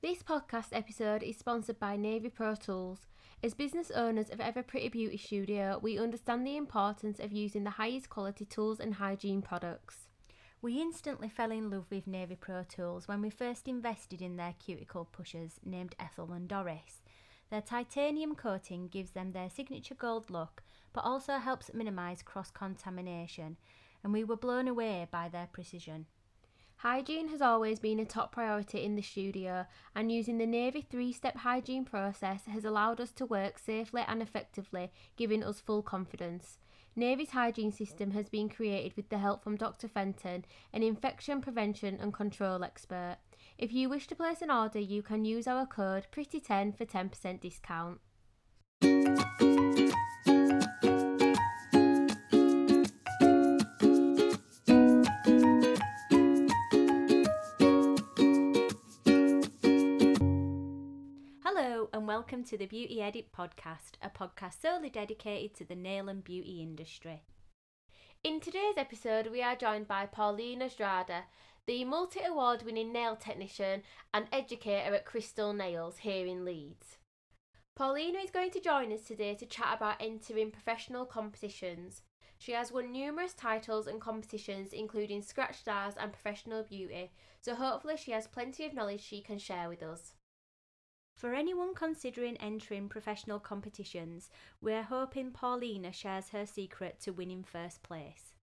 [0.00, 3.08] This podcast episode is sponsored by Navy Pro Tools.
[3.42, 7.70] As business owners of Ever Pretty Beauty Studio, we understand the importance of using the
[7.70, 10.06] highest quality tools and hygiene products.
[10.62, 14.54] We instantly fell in love with Navy Pro Tools when we first invested in their
[14.64, 17.02] cuticle pushers named Ethel and Doris.
[17.50, 20.62] Their titanium coating gives them their signature gold look,
[20.92, 23.56] but also helps minimise cross contamination,
[24.04, 26.06] and we were blown away by their precision.
[26.82, 29.66] Hygiene has always been a top priority in the studio,
[29.96, 34.22] and using the Navy three step hygiene process has allowed us to work safely and
[34.22, 36.58] effectively, giving us full confidence.
[36.94, 39.88] Navy's hygiene system has been created with the help from Dr.
[39.88, 43.16] Fenton, an infection prevention and control expert.
[43.58, 47.40] If you wish to place an order, you can use our code PRETTY10 for 10%
[47.40, 47.98] discount.
[62.18, 66.60] Welcome to the Beauty Edit podcast, a podcast solely dedicated to the nail and beauty
[66.60, 67.22] industry.
[68.24, 71.22] In today's episode, we are joined by Paulina Zdrada,
[71.68, 76.96] the multi award winning nail technician and educator at Crystal Nails here in Leeds.
[77.76, 82.02] Paulina is going to join us today to chat about entering professional competitions.
[82.36, 87.96] She has won numerous titles and competitions, including Scratch Stars and Professional Beauty, so hopefully
[87.96, 90.14] she has plenty of knowledge she can share with us.
[91.18, 94.30] For anyone considering entering professional competitions,
[94.60, 98.34] we're hoping Paulina shares her secret to winning first place.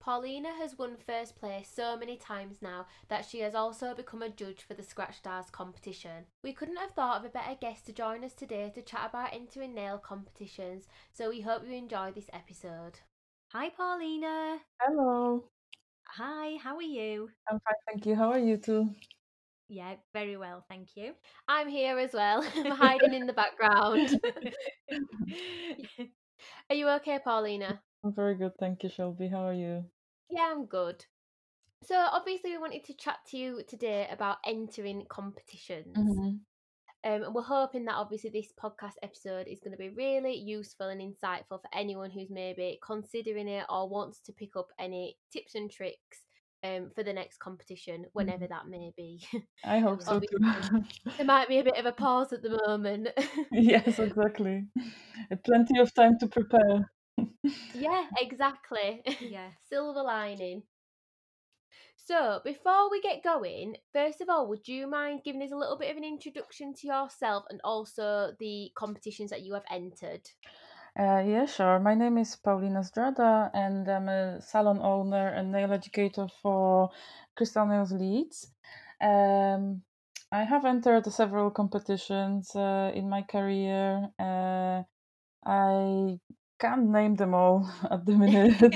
[0.00, 4.30] Paulina has won first place so many times now that she has also become a
[4.30, 6.24] judge for the Scratch Stars competition.
[6.42, 9.34] We couldn't have thought of a better guest to join us today to chat about
[9.34, 13.00] entering nail competitions, so we hope you enjoy this episode.
[13.52, 14.60] Hi, Paulina.
[14.80, 15.50] Hello.
[16.14, 17.28] Hi, how are you?
[17.50, 18.14] I'm fine, thank you.
[18.14, 18.88] How are you too?
[19.68, 21.14] Yeah, very well, thank you.
[21.48, 22.44] I'm here as well.
[22.56, 24.20] I'm hiding in the background.
[26.70, 27.80] Are you okay, Paulina?
[28.04, 29.28] I'm very good, thank you, Shelby.
[29.28, 29.84] How are you?
[30.30, 31.04] Yeah, I'm good.
[31.82, 35.96] So, obviously, we wanted to chat to you today about entering competitions.
[35.96, 36.40] Mhm.
[37.04, 40.88] Um, and we're hoping that obviously this podcast episode is going to be really useful
[40.88, 45.54] and insightful for anyone who's maybe considering it or wants to pick up any tips
[45.54, 46.25] and tricks
[46.64, 49.26] um, for the next competition, whenever that may be.
[49.64, 50.26] I hope so too.
[51.16, 53.08] there might be a bit of a pause at the moment.
[53.52, 54.66] yes, exactly.
[55.44, 56.90] Plenty of time to prepare.
[57.74, 59.02] yeah, exactly.
[59.20, 59.50] Yeah.
[59.68, 60.62] Silver lining.
[61.96, 65.76] So, before we get going, first of all, would you mind giving us a little
[65.76, 70.22] bit of an introduction to yourself and also the competitions that you have entered?
[70.98, 71.78] Uh, yeah, sure.
[71.78, 76.90] My name is Paulina Zdrada, and I'm a salon owner and nail educator for
[77.36, 78.50] Crystal Nails Leeds.
[79.00, 79.82] Um,
[80.32, 84.08] I have entered several competitions uh, in my career.
[84.18, 84.82] Uh,
[85.46, 86.18] I
[86.58, 88.74] can't name them all at the minute.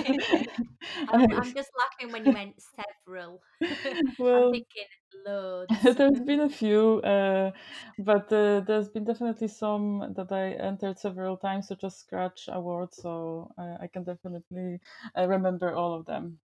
[1.09, 3.43] I'm, I'm just laughing when you went several.
[4.19, 4.87] Well, I'm thinking
[5.27, 5.73] loads.
[5.97, 7.53] there's been a few, uh,
[7.99, 12.97] but uh, there's been definitely some that I entered several times, such as Scratch Awards,
[12.99, 14.81] so uh, I can definitely
[15.17, 16.41] uh, remember all of them.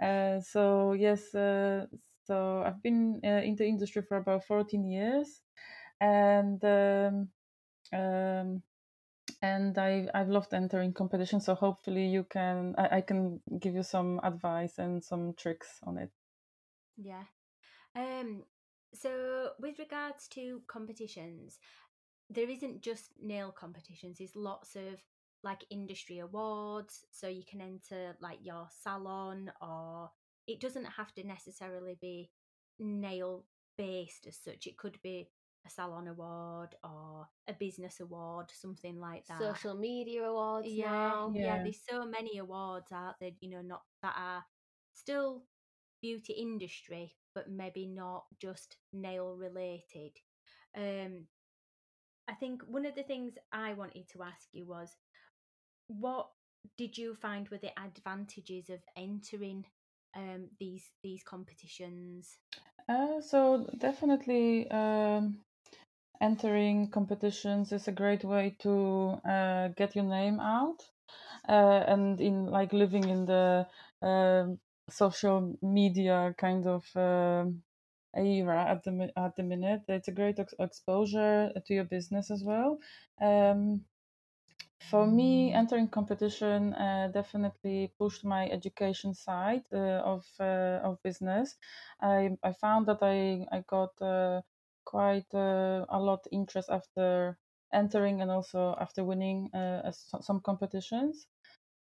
[0.00, 1.86] Uh, so yes, uh,
[2.24, 5.42] so I've been uh, in the industry for about 14 years,
[6.00, 7.30] and um,
[7.92, 8.62] um,
[9.42, 11.46] and I I've loved entering competitions.
[11.46, 15.98] So hopefully you can I, I can give you some advice and some tricks on
[15.98, 16.10] it.
[16.96, 17.24] Yeah.
[17.96, 18.44] Um.
[18.92, 21.60] So, with regards to competitions,
[22.28, 24.18] there isn't just nail competitions.
[24.18, 25.00] There's lots of
[25.42, 27.04] like industry awards.
[27.10, 30.10] So you can enter like your salon, or
[30.46, 32.30] it doesn't have to necessarily be
[32.78, 33.44] nail
[33.78, 34.66] based as such.
[34.66, 35.28] It could be
[35.66, 39.40] a salon award or a business award, something like that.
[39.40, 41.32] Social media awards Yeah, now.
[41.34, 41.62] yeah, Yeah.
[41.62, 44.44] There's so many awards out there, you know, not that are
[44.94, 45.44] still
[46.02, 50.12] beauty industry, but maybe not just nail related.
[50.76, 51.26] Um,
[52.28, 54.96] I think one of the things I wanted to ask you was,
[55.88, 56.30] what
[56.76, 59.66] did you find were the advantages of entering
[60.14, 62.38] um these these competitions?
[62.88, 65.38] Uh, so definitely um,
[66.20, 70.90] entering competitions is a great way to uh, get your name out
[71.48, 73.66] uh, and in like living in the
[74.02, 74.58] um
[74.88, 77.62] social media kind of um
[78.16, 82.42] era at the at the minute it's a great ex- exposure to your business as
[82.44, 82.78] well
[83.20, 83.84] um,
[84.90, 91.56] for me, entering competition uh, definitely pushed my education side uh, of uh, of business.
[92.00, 94.40] I I found that I I got uh,
[94.90, 97.38] quite uh, a lot interest after
[97.72, 101.26] entering and also after winning uh, some competitions.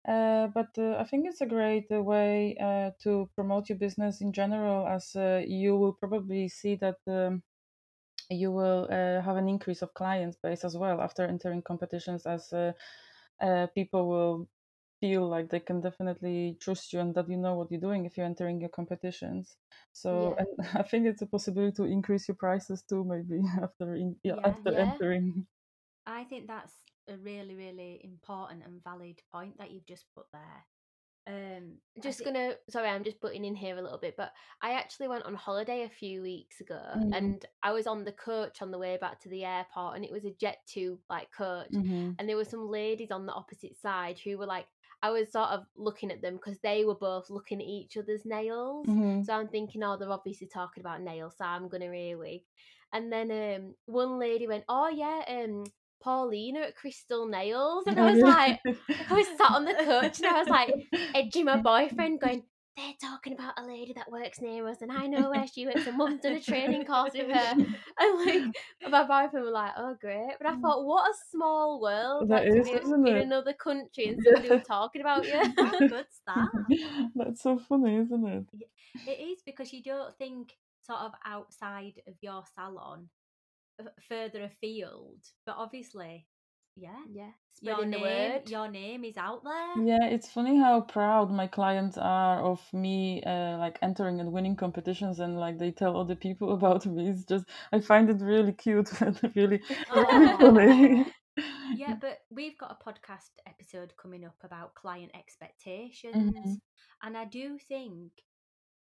[0.07, 4.21] Uh, but uh, I think it's a great uh, way uh, to promote your business
[4.21, 5.15] in general, as
[5.47, 7.41] you will probably see that um,
[8.29, 12.53] you will have an increase of client base as well after entering competitions, as
[13.75, 14.47] people will
[14.99, 18.17] feel like they can definitely trust you and that you know what you're doing if
[18.17, 19.57] you're entering your competitions.
[19.93, 20.43] So, Yeah.
[20.73, 24.43] I think it's a possibility to increase your prices too, maybe after in, yeah, Yeah.
[24.43, 25.47] after entering.
[26.05, 26.73] I think that's
[27.07, 30.65] a really, really important and valid point that you've just put there.
[31.27, 34.73] Um, Just thi- gonna, sorry, I'm just butting in here a little bit, but I
[34.73, 37.13] actually went on holiday a few weeks ago Mhm.
[37.13, 40.11] and I was on the coach on the way back to the airport and it
[40.11, 41.71] was a Jet2 like coach.
[41.71, 44.67] hmm And there were some ladies on the opposite side who were like,
[45.01, 48.25] I was sort of looking at them because they were both looking at each other's
[48.25, 48.85] nails.
[48.85, 52.43] hmm So I'm thinking, oh, they're obviously talking about nails, so I'm gonna really.
[52.93, 55.63] And then um, one lady went, oh yeah, um,
[56.01, 58.59] Paulina at Crystal Nails, and I was like,
[59.09, 60.75] I was sat on the couch and I was like
[61.13, 62.43] edging my boyfriend, going,
[62.79, 65.85] they're talking about a lady that works near us, and I know where she works,
[65.85, 67.55] and mum's done a training course with her.
[68.01, 70.61] And like my boyfriend was like, "Oh, great!" But I mm.
[70.61, 73.23] thought, what a small world, That like to is, be isn't in it?
[73.23, 75.33] another country and somebody was talking about you.
[75.57, 76.47] How good's that?
[77.15, 78.45] That's so funny, isn't it?
[79.05, 83.09] It is because you don't think sort of outside of your salon,
[84.07, 85.19] further afield.
[85.45, 86.25] But obviously,
[86.79, 87.31] yeah, yeah,
[87.61, 88.49] your spreading the name, word.
[88.49, 89.83] your name is out there.
[89.85, 94.55] Yeah, it's funny how proud my clients are of me, uh, like entering and winning
[94.55, 97.09] competitions, and like they tell other people about me.
[97.09, 99.61] It's just I find it really cute and really,
[99.95, 101.05] really funny.
[101.75, 106.33] Yeah, but we've got a podcast episode coming up about client expectations.
[106.35, 106.57] Mhm.
[107.03, 108.11] And I do think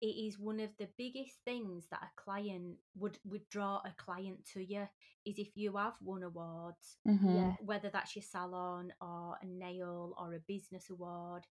[0.06, 4.46] it is one of the biggest things that a client would would draw a client
[4.54, 4.88] to you
[5.25, 7.56] is if you have won awards, Mhm.
[7.56, 11.48] Yeah, whether that's your salon or a nail or a business award,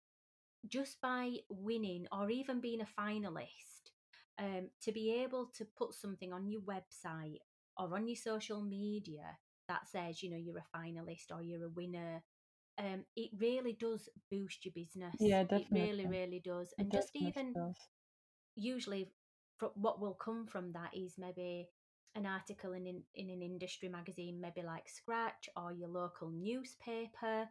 [0.69, 3.91] just by winning or even being a finalist,
[4.39, 7.39] um, to be able to put something on your website
[7.79, 9.39] or on your social media
[9.69, 12.23] that says, you know, you're a finalist or you're a winner,
[12.79, 15.21] um, it really does boost your business.
[15.21, 16.75] Yeah, It really, really does.
[16.79, 17.77] It And just even does.
[18.57, 19.11] Usually
[19.75, 21.69] what will come from that is maybe
[22.15, 27.49] an article in, in in an industry magazine maybe like scratch or your local newspaper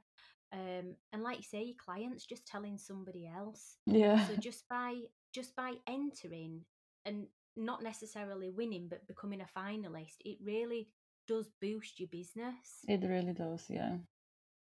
[0.53, 4.99] um and like you say your clients just telling somebody else Yeah, so just by
[5.33, 6.61] just by entering
[7.05, 7.25] and
[7.55, 10.89] not necessarily winning but becoming a finalist it really
[11.27, 13.65] does boost your business it really does.
[13.69, 13.97] Yeah,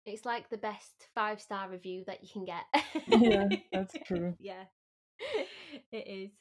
[0.06, 2.64] it's like the best five star review that you can get.
[3.08, 4.36] yeah, that's true.
[4.40, 4.64] yeah
[5.92, 6.32] it is.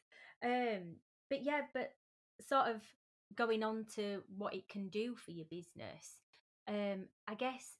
[0.44, 0.96] Um
[1.30, 1.94] but yeah but
[2.46, 2.82] sort of
[3.34, 6.20] going on to what it can do for your business
[6.68, 7.78] um i guess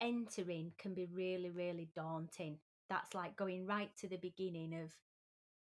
[0.00, 2.58] entering can be really really daunting.
[2.88, 4.92] That's like going right to the beginning of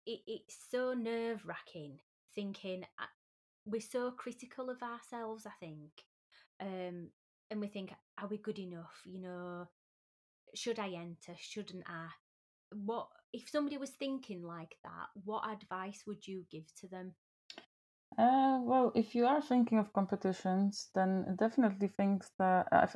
[0.05, 1.99] it, it's so nerve wracking
[2.35, 3.05] thinking uh,
[3.65, 5.91] we're so critical of ourselves i think.
[6.59, 7.09] Um
[7.51, 9.01] and we think are we good enough?
[9.05, 9.67] You know
[10.55, 11.35] should i enter?
[11.39, 12.07] Shouldn't i
[12.71, 17.13] what if somebody was thinking like that what advice would you give to them
[18.17, 22.87] Uh, well, if you are thinking of competitions, then definitely think that uh,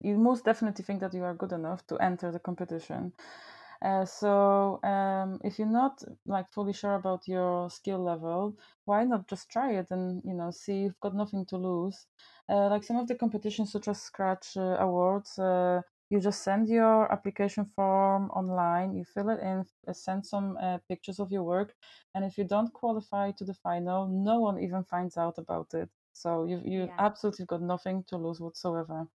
[0.00, 3.12] you most definitely think that you are good enough to enter the competition.
[3.82, 8.56] Uh, so um, if you're not like fully sure about your skill level,
[8.86, 12.06] why not just try it and you know see you've got nothing to lose.
[12.48, 16.68] Uh, like some of the competitions, such as Scratch uh, Awards, uh, you just send
[16.68, 21.42] your application form online, you fill it in, uh, send some uh, pictures of your
[21.44, 21.74] work,
[22.14, 25.90] and if you don't qualify to the final, no one even finds out about it.
[26.12, 26.98] So you you Yeah.
[26.98, 29.08] absolutely got nothing to lose whatsoever.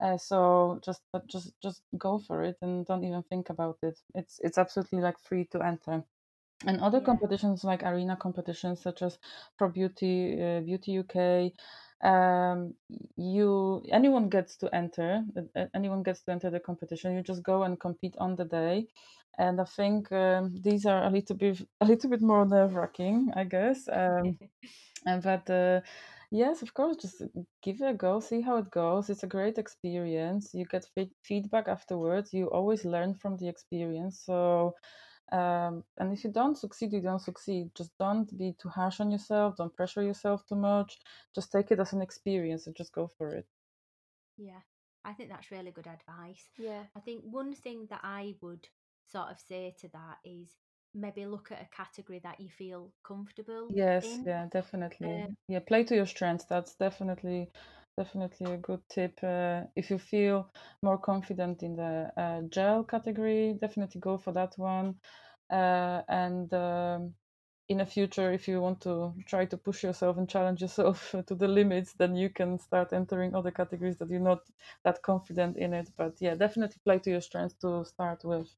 [0.00, 3.98] Uh, so just just just go for it and don't even think about it.
[4.14, 6.04] It's it's absolutely like free to enter.
[6.66, 7.02] And other Yeah.
[7.02, 9.18] competitions like arena competitions such as
[9.58, 11.54] Pro Beauty, uh, Beauty UK,
[12.02, 12.74] um,
[13.16, 15.22] you anyone gets to enter.
[15.56, 17.14] uh, Anyone gets to enter the competition.
[17.14, 18.86] You just go and compete on the day.
[19.38, 23.30] And I think um, these are a little bit a little bit more nerve wracking,
[23.36, 23.88] I guess.
[23.92, 24.38] Um,
[25.06, 25.80] and but uh,
[26.30, 27.22] yes, of course, just
[27.62, 29.10] give it a go, see how it goes.
[29.10, 30.50] It's a great experience.
[30.54, 32.32] You get fe- feedback afterwards.
[32.32, 34.22] You always learn from the experience.
[34.24, 34.74] So,
[35.32, 37.70] um, and if you don't succeed, you don't succeed.
[37.74, 39.56] Just don't be too harsh on yourself.
[39.56, 40.98] Don't pressure yourself too much.
[41.34, 43.46] Just take it as an experience and just go for it.
[44.36, 44.60] yeah
[45.04, 46.48] I think that's really good advice.
[46.58, 46.84] Yeah.
[46.96, 48.68] I think one thing that I would
[49.06, 50.56] sort of say to that is
[50.94, 54.26] maybe look at a category that you feel comfortable Yes, in.
[54.26, 55.26] yeah, definitely.
[55.26, 56.44] Um, Yeah, play to your strengths.
[56.44, 57.50] That's definitely
[57.98, 59.18] definitely a good tip.
[59.22, 60.50] Uh, if you feel
[60.82, 64.96] more confident in the uh, gel category, definitely go for that one.
[65.50, 67.14] Uh, and um,
[67.68, 71.34] in the future, if you want to try to push yourself and challenge yourself to
[71.34, 74.40] the limits, then you can start entering other categories that you're not
[74.84, 75.90] that confident in it.
[75.96, 78.48] But yeah, definitely play to your strengths to start with.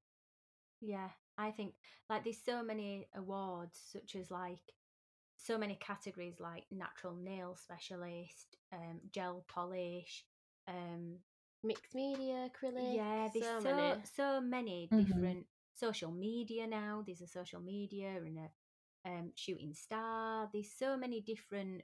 [0.80, 1.74] Yeah, I think
[2.08, 4.62] like there's so many awards, such as like
[5.42, 10.24] so many categories like natural nail specialist, um, gel polish,
[10.68, 11.18] um,
[11.62, 12.94] Mixed media, acrylic.
[12.96, 14.02] yeah, there's so, so many.
[14.14, 15.04] so many Mhm.
[15.06, 17.02] different social media now.
[17.06, 18.50] There's a social media and a
[19.10, 20.48] um, shooting star.
[20.52, 21.82] There's so many different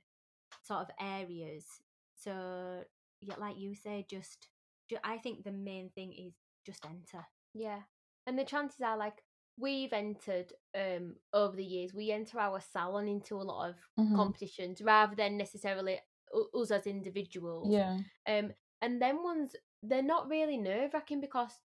[0.63, 1.67] sort of areas.
[2.15, 2.85] So
[3.21, 4.49] yeah, like you say, just,
[4.89, 6.35] ju- I think the main thing is
[6.65, 7.27] just enter.
[7.55, 7.81] Yeah.
[8.27, 9.23] And the chances are like
[9.59, 14.15] we've entered um over the years, we enter our salon into a lot of Mhm.
[14.15, 16.01] competitions rather than necessarily
[16.55, 17.73] us as individuals.
[17.73, 17.99] Yeah.
[18.27, 21.61] Um and then ones they're not really nerve wracking because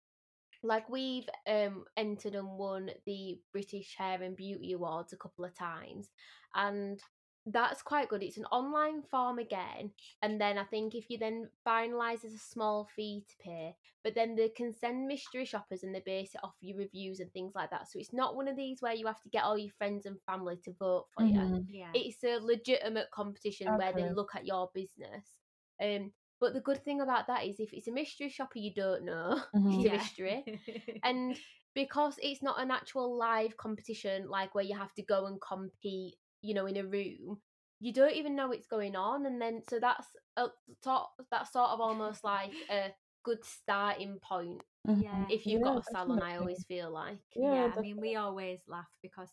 [0.62, 5.54] like we've um entered and won the British Hair and Beauty Awards a couple of
[5.54, 6.10] times
[6.54, 7.00] and
[7.46, 8.22] that's quite good.
[8.22, 9.92] It's an online form again,
[10.22, 14.14] and then I think if you then finalise there's a small fee to pay, but
[14.14, 17.54] then they can send mystery shoppers and they base it off your reviews and things
[17.54, 17.88] like that.
[17.88, 20.18] So it's not one of these where you have to get all your friends and
[20.26, 21.66] family to vote for you Mhm.
[21.68, 21.98] Yeah.
[21.98, 25.38] it's a legitimate competition where they look at your business.
[25.82, 29.04] Um, but the good thing about that is if it's a mystery shopper you don't
[29.04, 29.70] know, Mhm.
[29.70, 30.44] it's a mystery.
[31.02, 31.38] And
[31.74, 36.16] because it's not an actual live competition, like where you have to go and compete,
[36.42, 37.40] you know, in a room,
[37.80, 39.26] you don't even know what's going on.
[39.26, 40.06] And then so that's
[40.36, 40.48] a
[40.84, 42.92] sort that's sort of almost like a
[43.24, 44.62] good starting point.
[44.86, 45.26] Yeah.
[45.28, 46.22] if you've Yeah, got a salon.
[46.22, 49.30] I always feel like Yeah, yeah, I mean, we always laugh because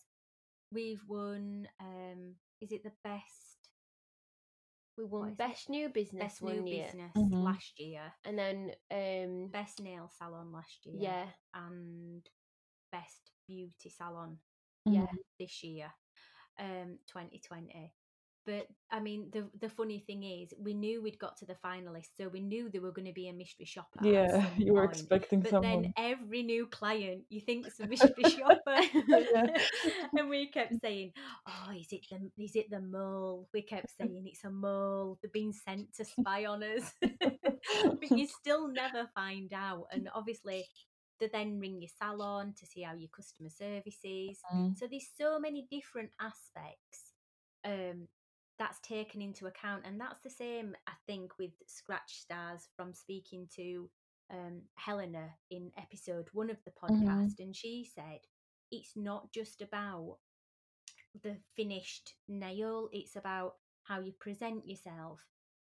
[0.72, 1.68] we've won.
[1.80, 3.70] Um, is it the best
[4.98, 5.38] we won is it?
[5.38, 7.42] best new business best new year, business Mhm.
[7.42, 12.28] last year, and then um best nail salon last year, yeah and
[12.92, 14.38] best beauty salon
[14.90, 15.18] yeah Mhm.
[15.40, 15.92] this year,
[16.60, 17.92] um, 2020.
[18.46, 22.16] But I mean, the the funny thing is, we knew we'd got to the finalists,
[22.18, 24.00] so we knew there were going to be a mystery shopper.
[24.02, 24.92] Yeah, you were point.
[24.92, 25.62] expecting But someone.
[25.62, 28.80] then every new client, you think it's a mystery shopper,
[30.18, 31.12] and we kept saying,
[31.48, 35.18] "Oh, is it the is it the mole?" We kept saying it's a mole.
[35.22, 39.88] They're being sent to spy on us, but you still never find out.
[39.92, 40.66] And obviously,
[41.20, 44.40] they then ring your salon to see how your customer service is.
[44.54, 44.78] Mm.
[44.78, 47.14] So there's so many different aspects
[47.66, 48.08] um,
[48.60, 52.68] that's taken into account, and that's the same, I think, with Scratch Stars.
[52.76, 53.90] From speaking to
[54.32, 58.20] um, Helena in episode one of the podcast, and she said
[58.72, 60.18] it's not just about
[61.24, 65.20] the finished nail; it's about how you present yourself,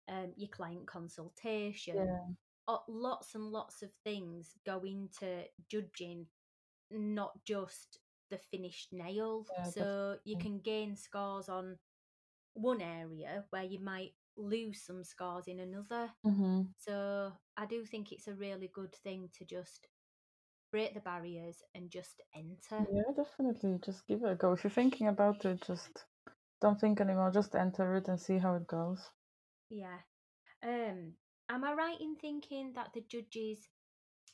[0.07, 1.95] um, your client consultation.
[1.95, 2.33] Yeah.
[2.87, 6.27] Lots and lots of things go into judging,
[6.91, 7.99] not just
[8.29, 9.45] the finished nail.
[9.51, 11.79] Yeah, so you can gain scores on
[12.53, 16.11] one area where you might lose some scores in another.
[16.23, 16.73] Mhm.
[16.77, 19.87] So I do think it's a really good thing to just
[20.71, 22.87] break the barriers and just enter.
[22.91, 23.79] Yeah, definitely.
[23.79, 24.53] Just give it a go.
[24.53, 26.05] If you're thinking about it, just
[26.61, 27.31] don't think anymore.
[27.31, 29.11] Just enter it and see how it goes.
[29.69, 29.99] Yeah.
[30.63, 31.13] Um,
[31.49, 33.67] am I right in thinking that the judges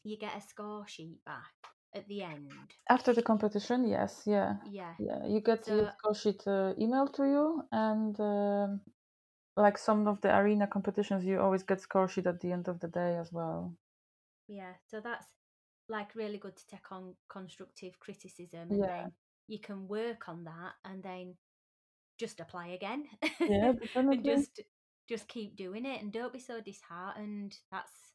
[0.04, 1.54] you get a score sheet back
[1.94, 2.52] at the end?
[2.90, 4.94] After the competition, yes, yeah, Yeah.
[5.00, 5.26] yeah.
[5.26, 8.82] You get So- your score sheet uh, emailed to you, and um,
[9.58, 12.80] like some of the arena competitions, you always get score sheet at the end of
[12.80, 13.74] the day as well.
[14.48, 14.74] Yeah.
[14.88, 15.26] So that's
[15.90, 18.88] like really good to take on constructive criticism and Yeah.
[19.04, 19.12] then
[19.48, 21.36] you can work on that and then
[22.20, 23.06] just apply again.
[23.40, 24.62] Yeah, and just
[25.08, 27.58] just keep doing it and don't be so disheartened.
[27.72, 28.14] That's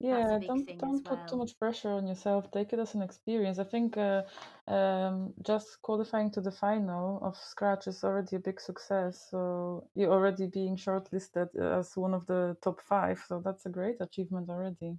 [0.00, 2.50] Yeah, don't don't put too much pressure on yourself.
[2.50, 3.58] Take it as an experience.
[3.58, 4.22] I think uh,
[4.66, 9.28] um, just qualifying to the final of Scratch is already a big success.
[9.30, 13.18] So you're already being shortlisted as one of the top five.
[13.28, 14.98] So that's a great achievement already.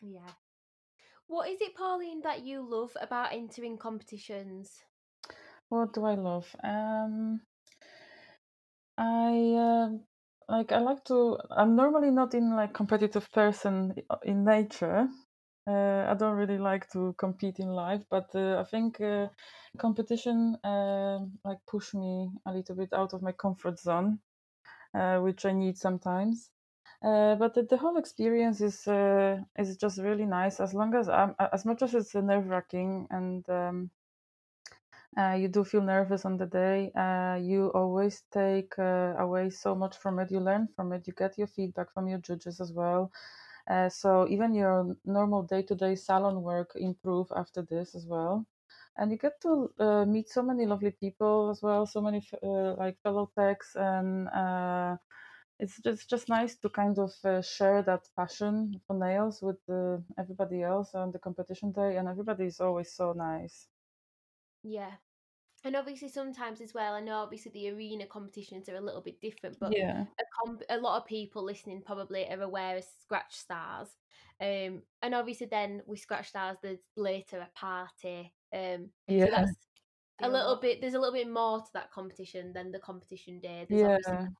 [0.00, 0.32] yeah.
[1.26, 4.84] What is it, Pauline, that you love about entering competitions?
[5.68, 6.54] What do I love?
[6.62, 7.42] Um,
[8.98, 10.04] I um
[10.48, 11.38] like I like to.
[11.50, 15.08] I'm normally not in like competitive person in nature.
[15.66, 19.28] Uh, I don't really like to compete in life, but uh, I think uh,
[19.78, 24.18] competition um like push me a little bit out of my comfort zone,
[24.94, 26.50] uh, which I need sometimes.
[27.04, 30.60] Uh, but the, the whole experience is uh, is just really nice.
[30.60, 33.90] As long as um, as much as it's nerve wracking and um,
[35.18, 39.74] uh, you do feel nervous on the day, uh, you always take uh, away so
[39.74, 40.30] much from it.
[40.30, 41.06] You learn from it.
[41.06, 43.10] You get your feedback from your judges as well.
[43.70, 48.44] Uh, so even your normal day-to-day salon work improve after this as well
[48.96, 52.74] and you get to uh, meet so many lovely people as well so many uh,
[52.74, 54.96] like fellow techs and uh,
[55.60, 59.58] it's just just nice to kind of uh, share that passion for nails with
[60.18, 63.68] everybody else on the competition day and everybody is always so nice
[64.62, 64.92] yeah.
[65.64, 69.20] And obviously sometimes as well i know obviously the arena competitions are a little bit
[69.20, 70.06] different but yeah.
[70.18, 73.90] a, comp- a lot of people listening probably are aware of scratch stars
[74.40, 79.26] um and obviously then with scratch stars there's later a party um yeah.
[79.26, 79.56] so that's
[80.22, 83.66] a little bit there's a little bit more to that competition than the competition day.
[83.68, 83.98] There's yeah.
[84.06, 84.34] obviously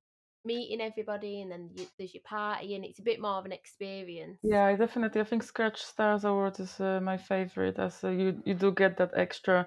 [0.45, 3.53] meeting everybody and then you, there's your party and it's a bit more of an
[3.53, 4.39] experience.
[4.43, 5.21] Yeah definitely.
[5.21, 8.97] I think scratch stars award is uh, my favorite as uh, you you do get
[8.97, 9.67] that extra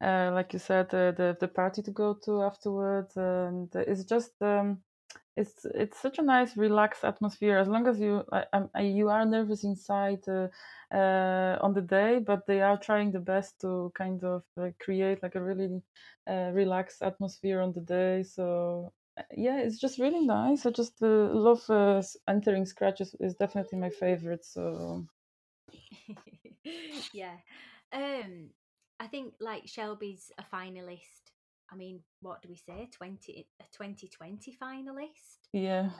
[0.00, 4.32] uh, like you said uh, the the party to go to afterwards and it's just
[4.42, 4.78] um,
[5.36, 9.24] it's it's such a nice relaxed atmosphere as long as you I, I, you are
[9.24, 10.48] nervous inside uh,
[10.94, 15.22] uh, on the day but they are trying the best to kind of uh, create
[15.22, 15.82] like a really
[16.28, 18.92] relaxed atmosphere on the day so
[19.36, 20.66] yeah, it's just really nice.
[20.66, 24.44] I just uh, love uh, entering scratches is definitely my favorite.
[24.44, 25.06] So
[27.12, 27.36] yeah,
[27.92, 28.50] um,
[29.00, 31.32] I think like Shelby's a finalist.
[31.72, 32.88] I mean, what do we say?
[32.92, 35.48] Twenty a twenty twenty finalist.
[35.52, 35.80] Yeah.
[35.80, 35.90] Um,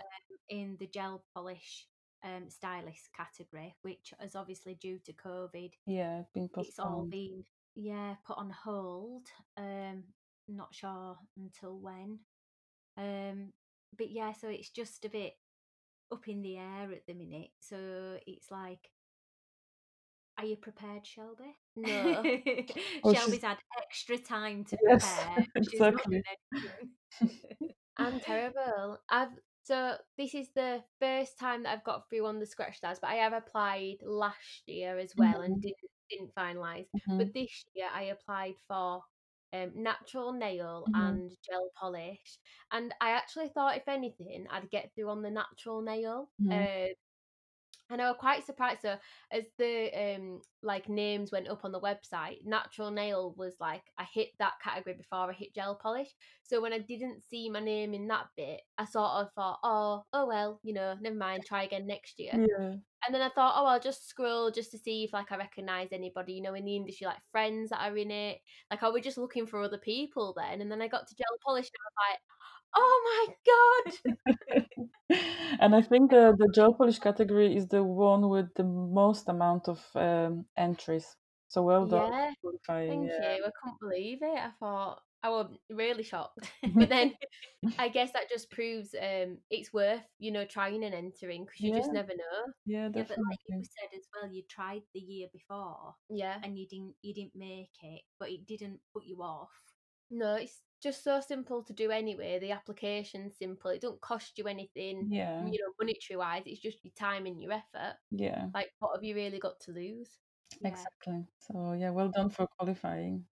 [0.51, 1.87] in the gel polish
[2.23, 5.73] um, stylist category, which is obviously due to COVID.
[5.87, 6.69] Yeah, been postponed.
[6.69, 9.27] It's all been yeah put on hold.
[9.57, 10.05] Um,
[10.49, 12.19] not sure until when.
[12.97, 13.53] Um,
[13.97, 15.35] but yeah, so it's just a bit
[16.13, 17.51] up in the air at the minute.
[17.61, 18.91] So it's like,
[20.39, 21.57] are you prepared, Shelby?
[21.77, 22.23] No.
[23.05, 25.47] oh, Shelby's had extra time to yes, prepare.
[25.57, 26.23] Exactly.
[27.99, 28.99] I'm terrible.
[29.09, 29.29] I've
[29.63, 33.11] so this is the first time that I've got through on the scratch stars, but
[33.11, 35.43] I have applied last year as well mm-hmm.
[35.45, 35.77] and didn't
[36.11, 36.87] didn't finalize.
[36.97, 37.19] Mm-hmm.
[37.19, 39.01] But this year I applied for
[39.55, 41.01] um, natural nail mm-hmm.
[41.01, 42.39] and gel polish.
[42.73, 46.29] And I actually thought, if anything, I'd get through on the natural nail.
[46.51, 46.93] Uh,
[47.91, 48.81] and I was quite surprised.
[48.83, 48.97] So
[49.31, 54.05] as the um like names went up on the website, natural nail was like I
[54.13, 56.09] hit that category before I hit gel polish.
[56.43, 60.05] So when I didn't see my name in that bit, I sort of thought, oh,
[60.13, 62.33] oh well, you know, never mind, try again next year.
[62.35, 62.75] Yeah.
[63.07, 65.89] And then I thought, oh, I'll just scroll just to see if like I recognise
[65.93, 68.39] anybody, you know, in the industry, like friends that are in it.
[68.71, 70.63] Like I was just looking for other people then.
[70.63, 72.21] And then I got to gel polish and I was like,
[72.77, 74.67] oh my god.
[75.61, 79.69] and I think the, the gel polish category is the one with the most amount
[79.69, 81.17] of um, entries.
[81.49, 82.13] So well done.
[82.13, 82.31] Yeah,
[82.67, 83.37] thank yeah.
[83.37, 83.45] you.
[83.45, 84.39] I can't believe it.
[84.39, 86.51] I thought, I was really shocked.
[86.75, 87.15] but then
[87.79, 91.71] I guess that just proves um, it's worth, you know, trying and entering because you
[91.71, 91.79] yeah.
[91.79, 92.53] just never know.
[92.67, 92.99] Yeah, definitely.
[92.99, 95.95] Yeah, but like you said as well, you tried the year before.
[96.11, 96.37] Yeah.
[96.43, 99.49] And you didn't you didn't make it, but it didn't put you off.
[100.11, 102.39] No, it's just so simple to do anyway.
[102.39, 103.71] The application's simple.
[103.71, 105.09] It don't cost you anything.
[105.11, 105.45] Yeah.
[105.45, 107.97] You know, monetary wise, it's just your time and your effort.
[108.11, 108.47] Yeah.
[108.55, 110.11] Like what have you really got to lose?
[110.61, 110.69] Yeah.
[110.69, 111.27] Exactly.
[111.39, 113.25] So yeah, well done for qualifying.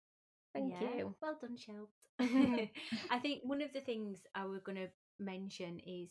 [0.54, 0.96] Thank yeah.
[0.98, 1.14] you.
[1.20, 1.88] Well done, Shel.
[3.10, 6.10] I think one of the things I was going to mention is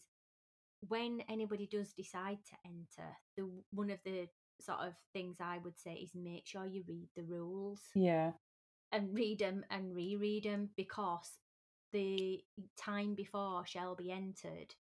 [0.88, 4.28] when anybody does decide to enter, the one of the
[4.60, 7.82] sort of things I would say is make sure you read the rules.
[7.95, 8.32] Yeah.
[8.92, 11.40] And read them and reread them because
[11.94, 12.44] the
[12.78, 14.76] time before Shelby entered,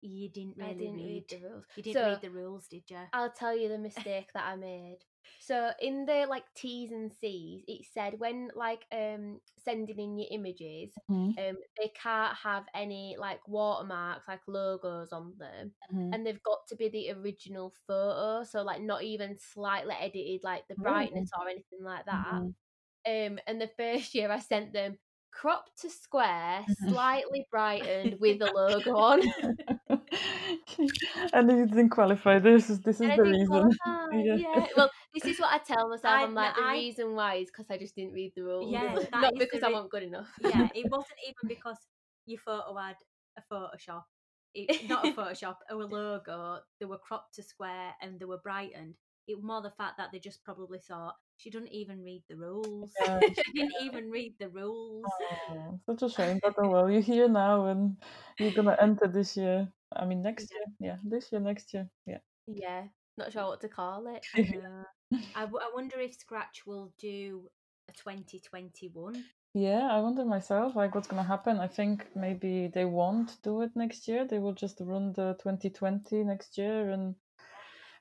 [0.00, 1.64] you didn't really didn't read, read, the rules.
[1.76, 2.98] You didn't so, read the rules, did you?
[3.12, 4.98] I'll tell you the mistake that I made.
[5.40, 10.28] So in the like T's and C's, it said when like um sending in your
[10.30, 11.38] images, mm-hmm.
[11.38, 16.12] um they can't have any like watermarks, like logos on them, mm-hmm.
[16.12, 18.44] and they've got to be the original photo.
[18.44, 22.42] So like not even slightly edited, like the brightness or anything like that.
[23.06, 23.34] Mm-hmm.
[23.34, 24.98] Um, and the first year I sent them
[25.32, 29.20] cropped to square, slightly brightened with a logo on.
[31.32, 32.38] and you didn't qualify.
[32.38, 33.70] This is this is the reason.
[34.12, 34.36] yeah.
[34.36, 34.66] yeah.
[34.76, 36.14] Well, this is what I tell myself.
[36.14, 38.72] I, am like the I, reason why is because I just didn't read the rules.
[38.72, 40.28] Yeah, not because I wasn't good enough.
[40.40, 41.78] yeah, it wasn't even because
[42.24, 42.96] your photo had
[43.38, 44.04] a Photoshop.
[44.54, 46.60] It, not a Photoshop, a logo.
[46.80, 48.94] They were cropped to square and they were brightened.
[49.28, 52.36] It was more the fact that they just probably thought she didn't even read the
[52.36, 52.92] rules.
[53.00, 55.04] Yeah, she didn't even read the rules.
[55.48, 57.96] Oh, such a shame, but oh well, you're here now and
[58.38, 59.68] you're gonna enter this year.
[59.94, 60.58] I mean, next Yeah.
[60.58, 60.92] year.
[60.92, 61.88] Yeah, this year, next year.
[62.06, 62.18] Yeah.
[62.46, 64.26] Yeah, not sure what to call it.
[64.34, 64.60] I know.
[65.12, 67.50] Uh, I, w- I wonder if Scratch will do
[67.88, 69.24] a 2021.
[69.54, 71.58] Yeah, I wonder myself, like, what's gonna happen.
[71.58, 74.26] I think maybe they won't do it next year.
[74.26, 77.14] They will just run the 2020 next year, and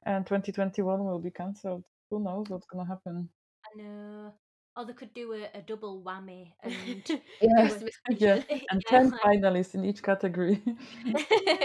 [0.03, 1.85] and 2021 will be cancelled.
[2.09, 3.29] Who knows what's gonna happen?
[3.65, 4.33] I know.
[4.77, 7.03] Or they could do a, a double whammy and
[7.57, 10.61] Christmas yeah, and Yeah, 10 like- finalists in each category.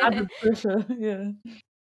[0.03, 0.85] Added pressure.
[0.97, 1.33] Yeah.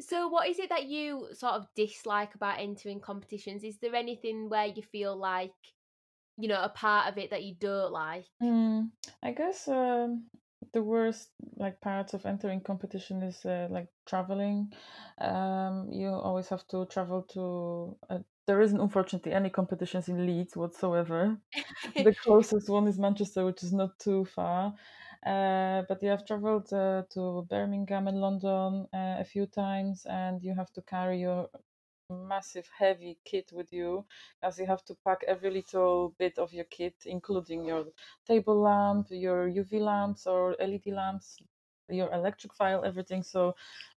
[0.02, 3.64] so, what is it that you sort of dislike about entering competitions?
[3.64, 5.52] Is there anything where you feel like,
[6.38, 8.26] you know, a part of it that you don't like?
[8.42, 8.92] Mm,
[9.24, 10.26] I guess um,
[10.74, 14.72] the worst like parts of entering competition is uh, like traveling.
[15.20, 17.98] Um, you always have to travel to.
[18.10, 21.38] Uh, there isn't unfortunately any competitions in Leeds whatsoever.
[21.96, 24.74] the closest one is Manchester, which is not too far.
[25.26, 30.42] Uh, but you have traveled uh, to Birmingham and London uh, a few times, and
[30.44, 31.50] you have to carry your
[32.10, 34.06] massive heavy kit with you
[34.42, 37.86] as you have to pack every little bit of your kit including your
[38.26, 41.38] table lamp your uv lamps or led lamps
[41.90, 43.24] your electric file everything.
[43.24, 43.56] So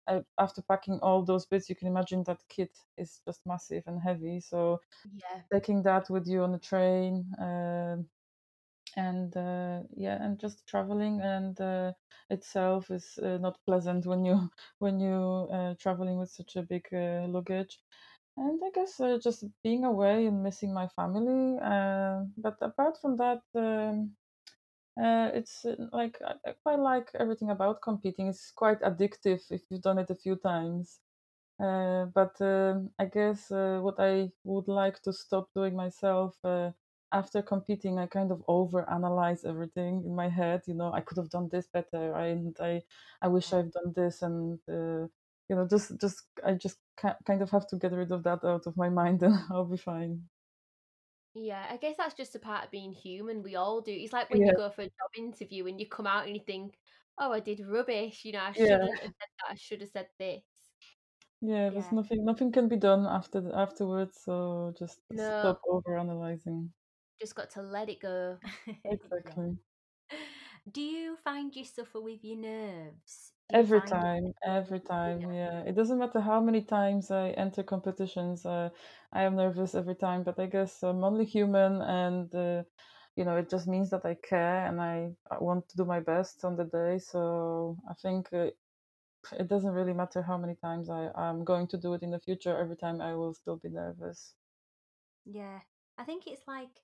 [0.08, 4.02] uh, after packing all those bits you can imagine that kit is just massive and
[4.02, 4.40] heavy.
[4.42, 4.80] So
[5.14, 5.42] yeah.
[5.54, 8.06] taking that with you on the train um
[8.98, 11.92] and uh, yeah and just traveling and uh,
[12.30, 14.50] itself is uh, not pleasant when you
[14.80, 17.80] when you uh, traveling with such a big uh, luggage.
[18.38, 23.18] And i guess uh, just being away and missing my family uh, but apart from
[23.18, 24.12] that um,
[25.02, 29.82] uh, it's uh, like I, quite like everything about competing it's quite addictive if you've
[29.82, 31.00] done it a few times
[31.60, 36.72] uh, but um I guess uh, what I would like to stop doing myself uh,
[37.12, 40.62] after competing, I kind of over analyze everything in my head.
[40.68, 42.14] You know, I could have done this better.
[42.16, 42.84] I and I,
[43.22, 45.08] I wish I've done this, and uh,
[45.50, 48.44] you know, just just I just ca- kind of have to get rid of that
[48.46, 50.30] out of my mind, and I'll be fine.
[51.36, 53.44] Yeah, I guess that's just a part of being human.
[53.44, 53.92] We all do.
[53.92, 54.46] It's like when Yeah.
[54.46, 56.80] you go for a job interview and you come out and you think,
[57.18, 58.78] "Oh, I did rubbish." You know, I Yeah.
[58.80, 59.52] shouldn't have said that.
[59.52, 60.44] I should have said this.
[61.42, 61.92] Yeah, there's Yeah.
[61.92, 64.20] nothing nothing can be done after the, afterwards.
[64.22, 65.24] So just No.
[65.38, 66.74] stop over analyzing.
[67.20, 68.40] Just got to let it go.
[68.84, 69.58] Exactly.
[70.72, 73.34] Do you find you suffer with your nerves?
[73.54, 75.34] Every find it time, every time, Yeah.
[75.34, 75.62] yeah.
[75.62, 78.70] It doesn't matter how many times I enter competitions, uh,
[79.12, 82.64] I am nervous every time, but I guess I'm only human and, uh,
[83.16, 86.00] you know, it just means that I care and I, I want to do my
[86.00, 87.00] best on the day.
[87.00, 88.50] So I think uh,
[89.40, 92.58] it doesn't really matter how many times I'm going to do it in the future.
[92.58, 94.36] Every time I will still be nervous.
[95.26, 95.60] Yeah.
[95.98, 96.82] I think it's like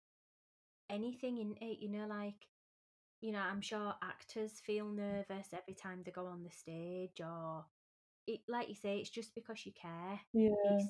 [0.89, 2.47] anything in it, you know, like,
[3.21, 7.65] you know, I'm sure actors feel nervous every time they go on the stage, or
[8.28, 10.19] it, like you say, it's just because you care.
[10.34, 10.49] Yeah.
[10.71, 10.86] It's,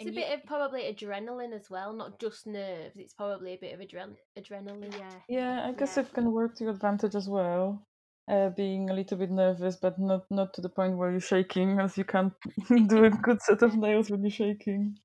[0.00, 2.96] It's a you- bit of probably adrenaline as well, not just nerves.
[2.96, 4.96] It's probably a bit of adren- adrenaline.
[4.96, 5.20] yeah.
[5.28, 6.04] Yeah, I guess Yeah.
[6.04, 7.84] it can work to your advantage as well.
[8.30, 11.80] Uh, being a little bit nervous, but not not to the point where you're shaking,
[11.80, 12.34] as you can't
[12.88, 14.98] do a good set of nails when you're shaking.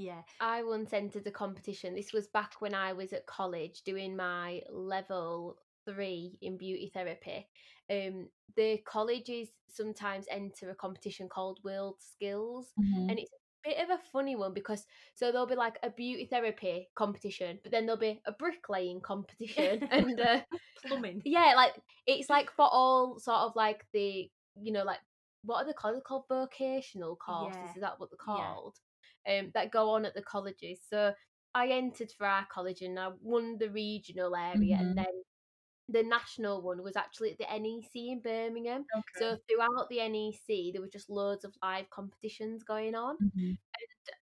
[0.00, 0.22] Yeah.
[0.40, 1.94] I once entered a competition.
[1.94, 7.46] This was back when I was at college doing my level three in beauty therapy.
[7.90, 13.10] Um, the colleges sometimes enter a competition called World Skills, Mhm.
[13.10, 16.26] and it's a bit of a funny one because so there'll be like a beauty
[16.26, 20.40] therapy competition, but then there'll be a bricklaying competition, and uh,
[20.84, 21.22] Plumbing.
[21.24, 21.74] yeah, like
[22.06, 25.00] it's like for all sort of like the you know like
[25.44, 25.94] what are they called?
[25.94, 27.56] They're called vocational courses.
[27.64, 27.74] Yeah.
[27.74, 28.76] Is that what they're called?
[29.28, 30.80] Um, that go on at the colleges.
[30.88, 31.14] So
[31.54, 34.94] I entered for our college and I won the regional area, Mhm.
[34.96, 35.22] and then
[35.88, 38.86] the national one was actually at the NEC in Birmingham.
[38.96, 39.00] Okay.
[39.12, 43.18] So throughout the NEC, there were just loads of live competitions going on.
[43.18, 43.58] Mhm.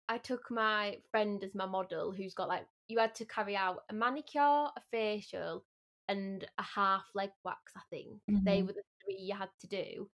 [0.09, 3.83] I took my friend as my model, who's got like you had to carry out
[3.89, 5.65] a manicure, a facial,
[6.07, 7.73] and a half leg wax.
[7.75, 8.63] I think they Mhm.
[8.63, 10.11] were the three you had to do.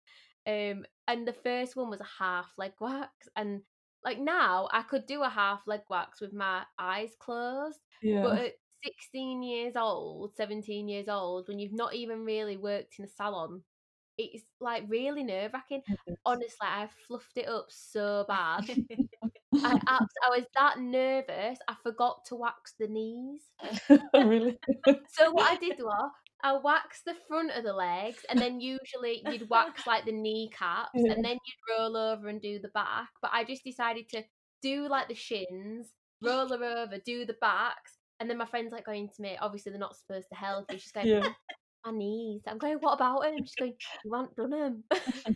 [0.48, 3.63] Um, and the first one was a half leg wax, and
[4.04, 8.22] like now I could do a half leg wax with my eyes closed, Yeah.
[8.24, 13.06] but at 16 years old, 17 years old, when you've not even really worked in
[13.06, 13.64] a salon,
[14.18, 15.82] it's like really nerve wracking.
[16.26, 18.66] Honestly, I fluffed it up so bad.
[19.64, 23.42] I, I was that nervous, I forgot to wax the knees.
[24.14, 24.58] really?
[25.10, 26.12] So what I did was
[26.43, 30.89] I waxed the front of the legs, and then usually you'd wax like the kneecaps,
[30.93, 31.21] and mm-hmm.
[31.21, 33.10] then you'd roll over and do the back.
[33.21, 34.23] But I just decided to
[34.62, 35.91] do like the shins,
[36.23, 39.38] roll her over, do the backs, and then my friend's like going to me.
[39.41, 40.77] Obviously, they're not supposed to help you.
[40.77, 41.27] She's going, Yeah.
[41.84, 42.41] Oh, my knees.
[42.47, 43.39] I'm going, what about him?
[43.39, 43.73] She's going,
[44.06, 44.84] you haven't done them.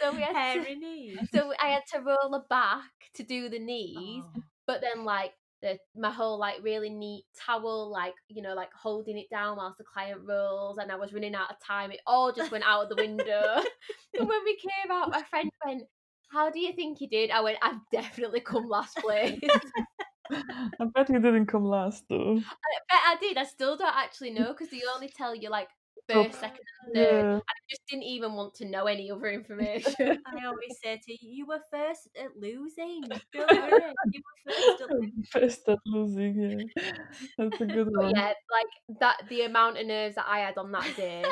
[0.00, 1.18] so we had to, Hairy knees.
[1.34, 4.42] so I had to roll her back to do the knees, Oh.
[4.66, 5.32] but then like
[5.62, 9.78] the my whole like really neat towel, like you know, like holding it down whilst
[9.78, 11.92] the client rolls, and I was running out of time.
[11.92, 13.24] It all just went out of the window.
[14.18, 15.84] and when we came out, my friend went.
[16.30, 17.30] How do you think you did?
[17.30, 19.38] I went, I've definitely come last place.
[20.30, 22.38] I bet you didn't come last though.
[22.38, 23.36] I bet I did.
[23.36, 25.68] I still don't actually know because they only tell you like
[26.12, 27.22] first, second, and third.
[27.22, 27.36] Yeah.
[27.36, 29.94] I just didn't even want to know any other information.
[30.26, 33.02] I always say to you, you were first at losing.
[33.32, 35.24] Don't worry, you were first at losing.
[35.30, 36.92] First at losing, yeah.
[37.38, 38.14] That's a good but one.
[38.14, 41.24] yeah, like that, the amount of nerves that I had on that day,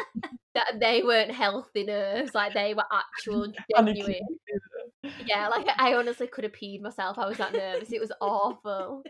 [0.55, 2.35] that they weren't healthy nerves.
[2.35, 4.21] Like they were actual genuine.
[5.27, 7.19] Yeah, like I honestly could have peed myself.
[7.19, 7.93] I was that nervous.
[7.93, 9.03] It was awful.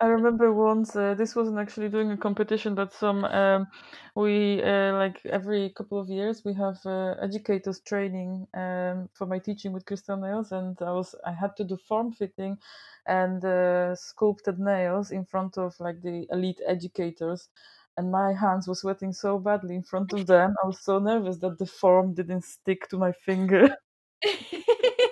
[0.00, 3.66] I remember once uh, this wasn't actually doing a competition, but some um,
[4.14, 9.38] we uh, like every couple of years we have uh, educators training um, for my
[9.38, 12.58] teaching with crystal nails, and I was I had to do form fitting
[13.06, 17.48] and uh, sculpted nails in front of like the elite educators.
[17.96, 20.54] And my hands were sweating so badly in front of them.
[20.62, 23.76] I was so nervous that the form didn't stick to my finger.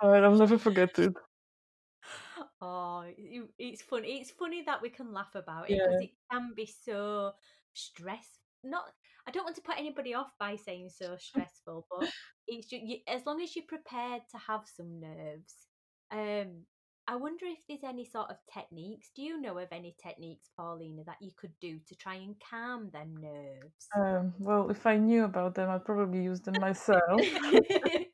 [0.00, 1.14] I'll never forget it.
[2.60, 3.04] Oh,
[3.58, 4.20] it's funny.
[4.20, 6.06] It's funny that we can laugh about it because Yeah.
[6.06, 7.32] it can be so
[7.72, 8.38] stress.
[8.64, 8.84] Not,
[9.26, 12.08] I don't want to put anybody off by saying so stressful, but
[12.46, 15.66] it's just, you, as long as you're prepared to have some nerves.
[16.10, 16.66] Um,
[17.08, 19.10] I wonder if there's any sort of techniques.
[19.16, 22.90] Do you know of any techniques, Paulina, that you could do to try and calm
[22.90, 23.88] them nerves?
[23.96, 27.00] Um, well, if I knew about them, I'd probably use them myself.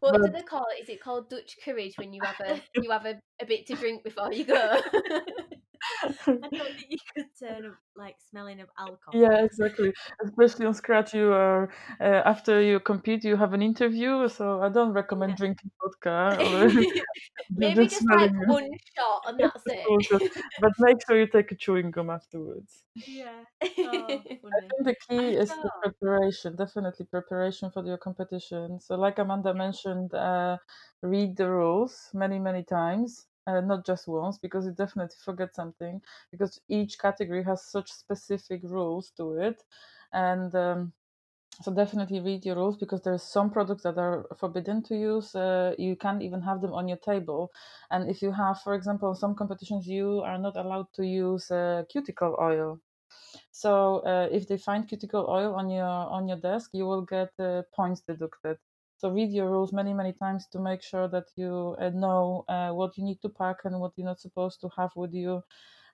[0.00, 0.82] what do they call it?
[0.82, 3.74] Is it called Dutch courage when you have a you have a, a bit to
[3.74, 4.80] drink before you go?
[6.42, 9.20] I don't think you could turn up like smelling of alcohol.
[9.20, 9.92] Yeah, exactly.
[10.24, 14.28] Especially on Scratch, you are uh, after you compete, you have an interview.
[14.28, 15.36] So I don't recommend Yeah.
[15.36, 16.38] drinking vodka.
[16.44, 16.68] Or
[17.56, 19.86] Maybe just like one shot and that's it.
[20.60, 22.84] but make sure you take a chewing gum afterwards.
[23.06, 23.44] Yeah.
[23.82, 28.80] Oh, I think the key is the preparation, definitely preparation for your competition.
[28.80, 30.58] So, like Amanda mentioned, uh,
[31.02, 36.00] read the rules many, many times, uh, not just once, because you definitely forget something.
[36.30, 39.62] Because each category has such specific rules to it,
[40.12, 40.92] and um,
[41.62, 45.34] so definitely read your rules because there's some products that are forbidden to use.
[45.34, 47.50] Uh, you can't even have them on your table,
[47.90, 51.82] and if you have, for example, some competitions, you are not allowed to use uh,
[51.90, 52.80] cuticle oil.
[53.52, 57.30] So uh, if they find cuticle oil on your on your desk, you will get
[57.38, 58.58] uh, points deducted.
[59.00, 62.70] So read your rules many many times to make sure that you uh, know uh,
[62.72, 65.42] what you need to pack and what you're not supposed to have with you,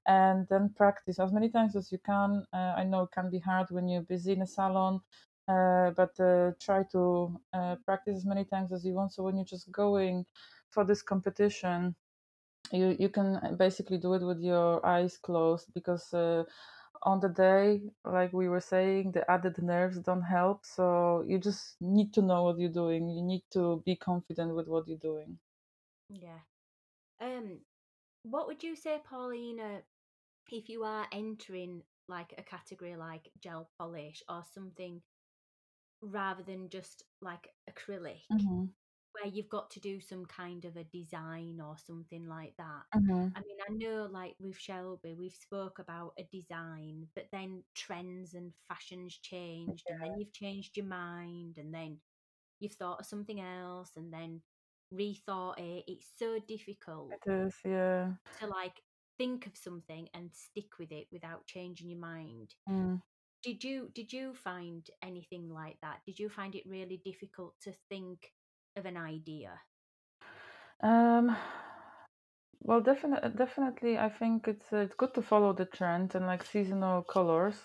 [0.07, 2.45] and then practice as many times as you can.
[2.53, 5.03] Uh, I know it can be hard when you're busy in a salon,
[5.47, 9.13] uh, but uh, try to uh, practice as many times as you want.
[9.13, 10.27] So when you're just going
[10.71, 11.95] for this competition,
[12.73, 16.13] you you can basically do it with your eyes closed because
[17.03, 21.77] on the day like we were saying the added nerves don't help so you just
[21.81, 23.09] need to know what you're doing.
[23.09, 25.39] You need to be confident with what you're doing.
[26.09, 26.41] Yeah.
[27.21, 27.59] Um,
[28.23, 29.83] what would you say, Paulina,
[30.51, 35.03] if you are entering like a category like gel polish or something
[36.03, 38.23] rather than just like acrylic,
[39.21, 42.85] where you've got to do some kind of a design or something like that?
[42.95, 43.37] Mhm.
[43.37, 48.35] I mean, I know like with Shelby, we've spoke about a design, but then trends
[48.35, 52.01] and fashions changed, and then you've changed your mind, and then
[52.61, 54.43] you've thought of something else, and then
[54.93, 55.85] rethought it.
[55.89, 58.83] It's so difficult it is yeah to like
[59.19, 62.55] think of something and stick with it without changing your mind.
[62.69, 62.99] Mm.
[63.43, 66.05] Did you did you find anything like that?
[66.07, 68.35] Did you find it really difficult to think
[68.77, 69.61] of an idea?
[70.83, 71.37] Um,
[72.61, 76.45] well, definitely, definitely, I think it's uh, it's good to follow the trend and like
[76.45, 77.57] seasonal colors.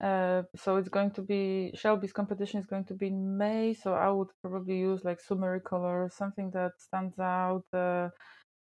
[0.00, 3.94] Uh, so it's going to be Shelby's competition is going to be in May, so
[3.94, 7.64] I would probably use like summery colors, something that stands out.
[7.72, 8.10] Uh,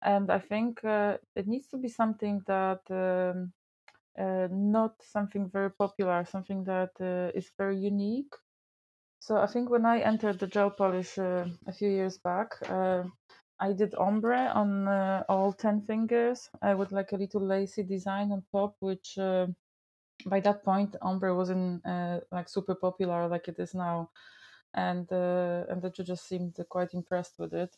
[0.03, 3.53] and I think uh, it needs to be something that um,
[4.19, 8.35] uh, not something very popular, something that uh, is very unique.
[9.23, 13.05] So I think when I entered the gel polish uh, a few years back, uh,
[13.61, 18.33] I did ombre on uh, all 10 fingers uh, with like a little lacy design
[18.33, 19.47] on top, which uh,
[20.27, 24.11] by that point ombre wasn't uh, like super popular like it is now,
[24.75, 27.77] and and the judges seemed quite impressed with it.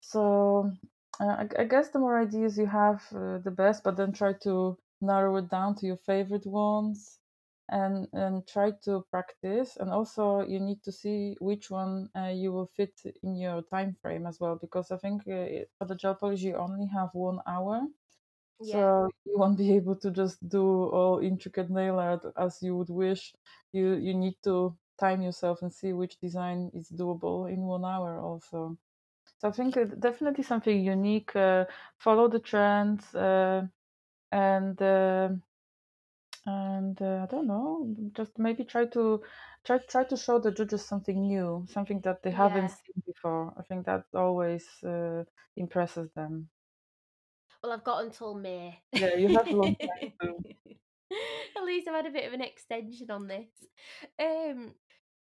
[0.00, 0.70] So
[1.18, 3.84] I, I, guess the more ideas you have, the best.
[3.84, 7.20] But then try to narrow it down to your favorite ones,
[7.68, 9.76] and and try to practice.
[9.76, 13.94] And also, you need to see which one uh, you will fit in your time
[14.02, 14.56] frame as well.
[14.56, 17.82] Because I think uh, for the job polish, you only have one hour.
[18.60, 18.80] Yeah.
[18.80, 22.90] So you won't be able to just do all intricate nail art as you would
[22.90, 23.34] wish.
[23.72, 28.18] You you need to time yourself and see which design is doable in one hour
[28.20, 28.78] also.
[29.38, 31.34] So I think definitely something unique.
[31.36, 31.66] Uh,
[31.98, 33.66] follow the trends uh,
[34.32, 35.30] and uh,
[36.46, 39.22] and uh, I don't know, just maybe try to
[39.64, 42.70] try try to show the judges something new, something that they haven't Yeah.
[42.70, 43.54] seen before.
[43.58, 45.24] I think that always uh,
[45.56, 46.50] impresses them.
[47.62, 48.82] Well, I've got until May.
[48.94, 50.44] Yeah, you have a long time to.
[51.56, 53.48] At least I've had a bit of an extension on this.
[54.18, 54.74] Um,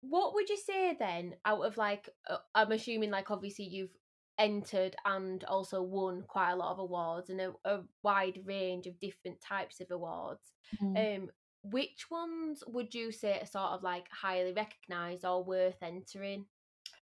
[0.01, 3.95] what would you say then, out of like, uh, I'm assuming like obviously you've
[4.37, 8.99] entered and also won quite a lot of awards and a, a wide range of
[8.99, 10.53] different types of awards.
[10.81, 11.17] Mm.
[11.17, 11.29] Um,
[11.63, 16.45] which ones would you say are sort of like highly recognised or worth entering?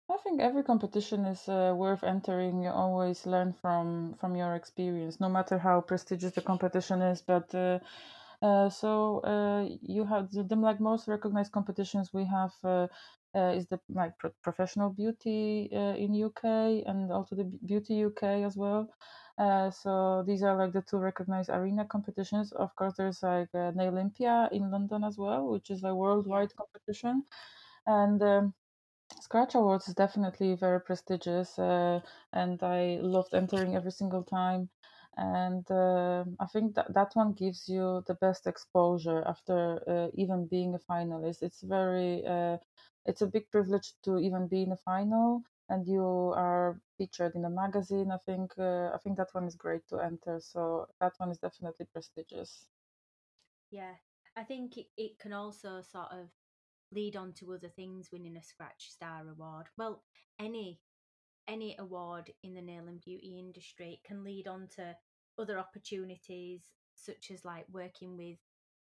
[0.08, 2.62] I think every competition is uh, worth entering.
[2.62, 7.22] You always learn from from your experience, no matter how prestigious the competition is.
[7.22, 7.80] But uh,
[8.40, 12.86] uh, so uh, you have the, the like most recognized competitions we have uh, uh,
[13.54, 18.56] is the like pro- professional beauty uh, in UK and also the beauty UK as
[18.56, 18.88] well.
[19.38, 22.52] Uh, so these are like the two recognized arena competitions.
[22.52, 27.24] Of course, there's like uh, Nailympia in London as well, which is a worldwide competition,
[27.86, 28.54] and um,
[29.20, 32.00] Scratch Awards is definitely very prestigious, uh,
[32.32, 34.70] and I loved entering every single time.
[35.18, 40.46] And uh, I think that that one gives you the best exposure after uh, even
[40.46, 41.42] being a finalist.
[41.42, 42.58] It's very, uh,
[43.06, 46.04] it's a big privilege to even be in a final, and you
[46.36, 48.10] are featured in a magazine.
[48.12, 50.40] I think, uh, I think that one is great to enter.
[50.40, 52.66] So that one is definitely prestigious.
[53.70, 53.94] Yeah,
[54.36, 56.30] I think it, it can also sort of
[56.92, 60.04] lead on to other things winning a scratch star award well
[60.38, 60.80] any
[61.48, 64.96] any award in the nail and beauty industry can lead on to
[65.38, 68.38] other opportunities such as like working with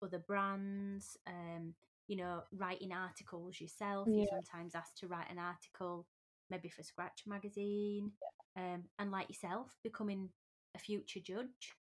[0.02, 1.74] other brands um
[2.10, 4.08] you know writing articles yourself.
[4.10, 4.24] Yeah.
[4.24, 6.06] you're sometimes asked to write an article
[6.50, 8.10] maybe for scratch magazine
[8.56, 10.28] um and like yourself becoming
[10.74, 11.76] a future judge.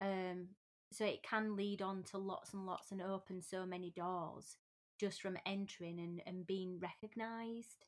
[0.00, 0.50] Um
[0.92, 4.56] so it can lead on to lots and lots and open so many doors
[5.00, 7.84] just from entering and, and being recognized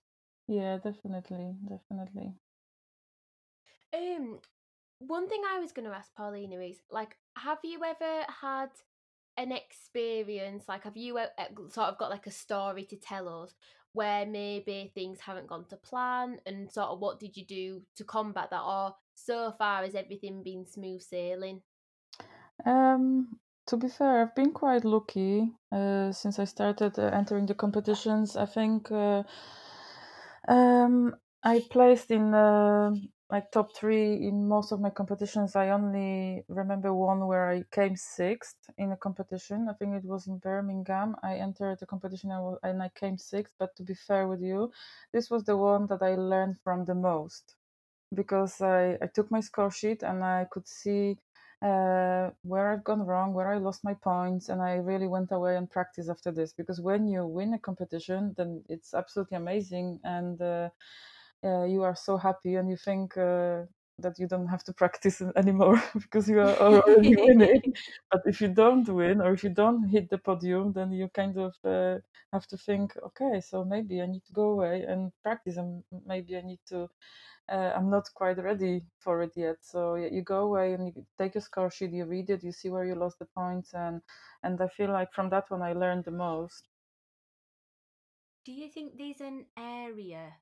[0.49, 2.35] yeah definitely definitely.
[3.95, 4.41] Um
[4.99, 8.69] one thing i was going to ask paulina is like have you ever had
[9.37, 11.27] an experience like have you uh,
[11.69, 13.55] sort of got like a story to tell us
[13.93, 18.05] where maybe things haven't gone to plan and sort of what did you do to
[18.05, 21.61] combat that or so far has everything been smooth sailing
[22.67, 23.41] um
[23.71, 28.37] to be fair, I've been quite lucky uh, since I started uh, entering the competitions.
[28.37, 29.23] I think uh,
[30.49, 31.15] um,
[31.45, 32.91] I placed in uh,
[33.31, 35.55] like top three in most of my competitions.
[35.57, 39.69] I only remember one where I came sixth in a competition.
[39.71, 41.17] I think it was in Birmingham.
[41.23, 42.31] I entered the competition
[42.63, 43.55] and I came sixth.
[43.59, 44.73] But to be fair with you,
[45.13, 47.55] this was the one that I learned from the most
[48.15, 51.19] because I, I took my score sheet and I could see
[51.63, 55.57] uh, where I've gone wrong, where I lost my points, and I really went away
[55.57, 56.53] and practiced after this.
[56.55, 60.71] Because when you win a competition, then it's absolutely amazing, and uh,
[61.45, 63.65] uh, you are so happy, and you think uh,
[63.99, 67.75] that you don't have to practice anymore because you are already winning.
[68.11, 71.37] But if you don't win, or if you don't hit the podium, then you kind
[71.39, 71.99] of uh,
[72.33, 76.37] have to think, okay, so maybe I need to go away and practice, and maybe
[76.37, 76.89] I need to
[77.49, 79.57] uh, I'm not quite ready for it yet.
[79.63, 82.53] So yeah, you go away and you take your score sheet, you read it, you
[82.53, 84.03] see where you lost the points, and
[84.43, 86.69] and I feel like from that one I learned the most.
[88.45, 90.37] Do you think there's an area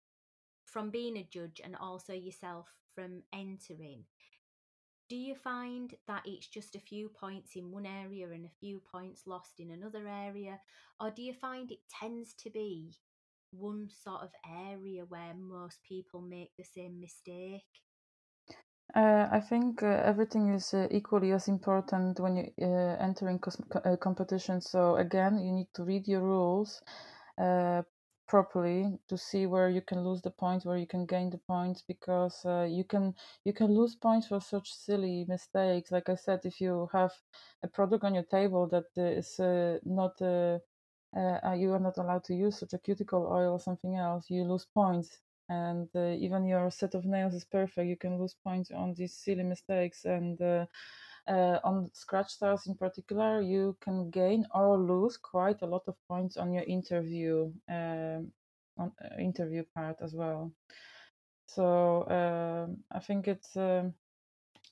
[0.68, 4.04] from being a judge and also yourself from entering?
[5.08, 8.80] Do you find that it's just a few points in one area and a few
[8.80, 10.60] points lost in another area?
[11.00, 12.92] Or do you find it tends to be
[13.50, 17.64] one sort of area where most people make the same mistake?
[18.94, 23.60] Uh, I think uh, everything is uh, equally as important when you uh, entering cos-
[23.84, 24.60] uh, competition.
[24.60, 26.82] So again, you need to read your rules
[27.38, 27.82] uh,
[28.28, 31.82] properly to see where you can lose the points, where you can gain the points,
[31.86, 33.14] because uh, you can
[33.44, 35.90] you can lose points for such silly mistakes.
[35.90, 37.12] Like I said, if you have
[37.62, 40.58] a product on your table that is uh, not uh,
[41.16, 44.44] uh, you are not allowed to use such a cuticle oil or something else, you
[44.44, 45.18] lose points
[45.48, 49.14] and uh, even your set of nails is perfect, you can lose points on these
[49.14, 50.04] silly mistakes.
[50.04, 50.40] And
[51.28, 55.96] uh, on scratch stars in particular, you can gain or lose quite a lot of
[56.08, 58.32] points on your interview um,
[58.78, 60.52] on uh, interview part as well.
[61.46, 63.94] So um, I think it's um,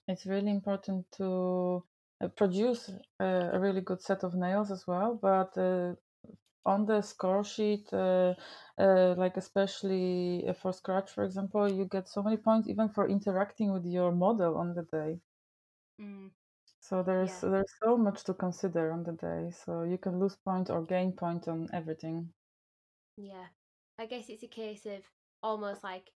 [0.09, 1.85] it's really important to
[2.23, 2.91] uh, produce
[3.21, 5.95] uh, a really good set of nails as well, but uh,
[6.65, 8.35] on the score sheet, uh,
[8.79, 13.09] uh, like especially uh, for Scratch, for example, you get so many points even for
[13.09, 15.21] interacting with your model on the day.
[16.01, 16.31] Mm.
[16.89, 17.51] So there's Yeah.
[17.51, 19.51] there's so much to consider on the day.
[19.51, 22.33] So you can lose point or gain point on everything.
[23.17, 23.47] Yeah.
[23.99, 25.03] I guess it's a case of
[25.43, 26.13] almost like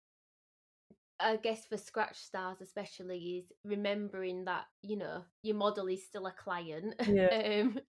[1.20, 6.28] I guess for scratch stars especially is remembering that, you know, your model is still
[6.28, 6.96] a client.
[7.08, 7.62] Yeah.
[7.64, 7.80] um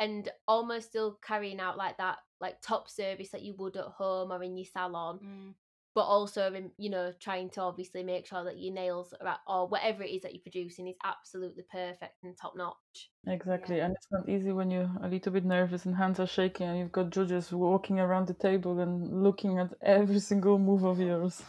[0.00, 4.32] and almost still carrying out like that like top service that you would at home
[4.32, 5.20] or in your salon.
[5.22, 5.54] Mm.
[5.96, 9.40] But also, rem- you know, trying to obviously make sure that your nails are at,
[9.48, 13.10] or whatever it is that you're producing is absolutely perfect and top notch.
[13.26, 13.86] Exactly, Yeah.
[13.86, 16.78] and it's not easy when you're a little bit nervous and hands are shaking and
[16.78, 21.42] you've got judges walking around the table and looking at every single move of yours.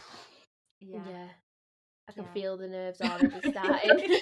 [0.80, 1.28] Yeah.
[2.08, 2.32] I can Yeah.
[2.32, 4.18] feel the nerves already starting.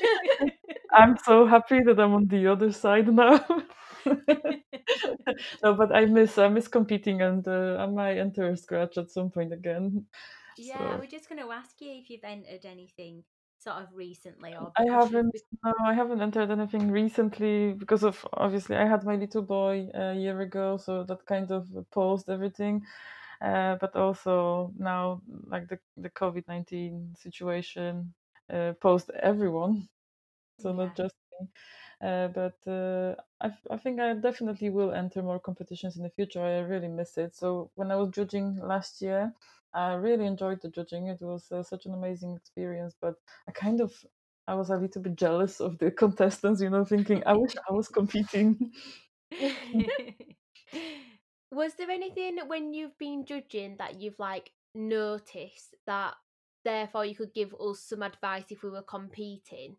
[0.93, 3.45] I'm so happy that I'm on the other side now.
[5.62, 9.30] no, but I miss I miss competing and uh, I might enter scratch at some
[9.30, 10.07] point again.
[10.59, 13.24] Yeah, So was just going to ask you if you've entered anything
[13.59, 18.76] sort of recently or I haven't no, I haven't entered anything recently because of obviously
[18.76, 22.82] I had my little boy a year ago, so that kind of paused everything.
[23.42, 28.14] Uh, but also now, like the the COVID nineteen situation,
[28.52, 29.88] uh, paused everyone.
[30.61, 30.76] so yeah.
[30.84, 31.48] not just me.
[32.01, 36.42] Uh, but uh, I, I think I definitely will enter more competitions in the future.
[36.42, 37.34] I really miss it.
[37.34, 39.34] So when I was judging last year,
[39.72, 41.07] I really enjoyed the judging.
[41.07, 42.94] It was uh, such an amazing experience.
[43.01, 43.16] But
[43.49, 44.05] I kind of
[44.49, 47.72] I was a little bit jealous of the contestants, you know, thinking I wish I
[47.72, 48.72] was competing.
[51.51, 56.16] Was there anything when you've been judging that you've like noticed that
[56.62, 59.78] therefore you could give us some advice if we were competing?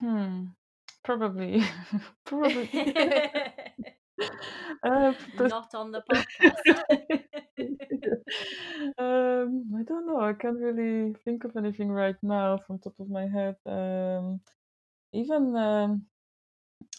[0.00, 0.54] hmm,
[1.02, 1.62] probably,
[2.24, 2.70] probably.
[4.82, 6.56] Uh, but- Not on the podcast.
[8.98, 10.20] um, I don't know.
[10.20, 13.56] I can't really think of anything right now from top of my head.
[13.66, 14.40] Um,
[15.12, 16.06] even um,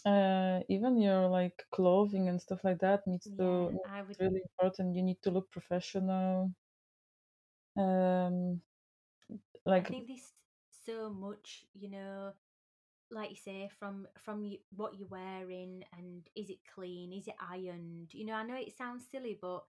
[0.06, 4.20] uh, even your like clothing and stuff like that needs yeah, to I would it's
[4.20, 4.96] really important.
[4.96, 6.52] You need to look professional.
[7.76, 8.60] Um,
[9.64, 10.32] like I think there's
[10.86, 12.32] so much, you know,
[13.10, 17.12] like you say, from from you, what you're wearing, and is it clean?
[17.12, 18.12] Is it ironed?
[18.14, 19.64] You know, I know it sounds silly, but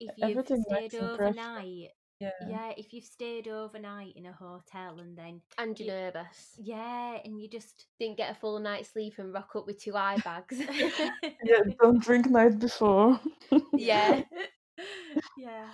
[0.00, 1.90] if you've everything stayed overnight,
[2.20, 6.54] Yeah, yeah, if you've stayed overnight in a hotel and then And you're You- nervous.
[6.58, 9.96] yeah, and you just Didn't get a full night's sleep and rock up with two
[9.96, 10.58] eye bags.
[11.44, 11.60] yeah.
[11.80, 13.20] Don't drink night before.
[13.76, 14.22] Yeah.
[15.36, 15.68] yeah,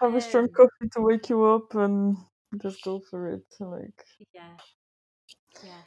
[0.00, 2.16] Have a strong Um, coffee to wake you up and
[2.62, 3.44] just go for it.
[3.60, 4.04] Like
[4.34, 4.56] yeah,
[5.64, 5.82] yeah.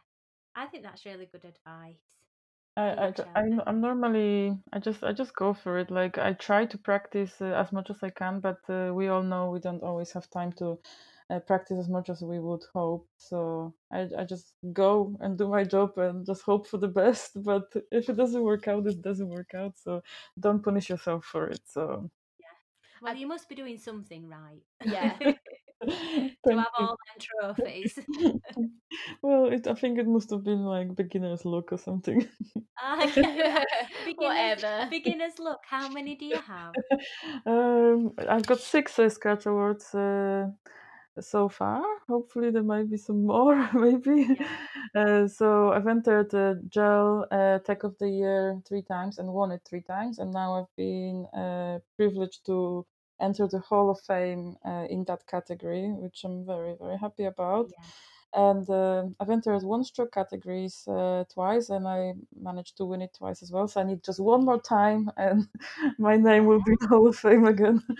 [0.55, 2.01] I think that's really good advice.
[2.77, 3.51] I, I, you, ju- I, Chelsea?
[3.51, 5.91] n- I'm normally I just I just go for it.
[5.91, 9.23] Like I try to practice uh, as much as I can, but uh, we all
[9.23, 10.79] know we don't always have time to
[11.29, 13.07] uh, practice as much as we would hope.
[13.17, 17.43] So I I just go and do my job and just hope for the best.
[17.43, 19.77] But if it doesn't work out, it doesn't work out.
[19.77, 20.01] So
[20.39, 21.61] don't punish yourself for it.
[21.65, 22.47] So Yeah.
[23.01, 24.61] Well, you must be doing something right.
[24.81, 25.17] Yeah.
[26.47, 27.97] to have all them trophies.
[29.21, 32.27] well, it, I think it must have been like beginner's luck or something.
[32.79, 33.63] Ah, yeah.
[34.05, 34.89] beginners, Whatever.
[34.89, 36.73] beginners, look, how many do you have?
[37.45, 40.47] um, I've got six uh, Scratch Awards uh,
[41.19, 41.83] so far.
[42.07, 44.27] Hopefully, there might be some more, maybe.
[44.39, 44.47] Yeah.
[44.95, 49.51] Uh, so I've entered the Gel uh, Tech of the Year three times and won
[49.51, 52.85] it three times, and now I've been uh, privileged to
[53.19, 57.71] enter the Hall of Fame uh, in that category, which I'm very very happy about
[57.71, 57.91] Yeah.
[58.33, 63.13] and uh, I've entered one stroke categories uh, twice, and I managed to win it
[63.17, 63.67] twice as well.
[63.67, 65.47] So I need just one more time, and
[65.99, 67.81] my name will be in the Hall of Fame again.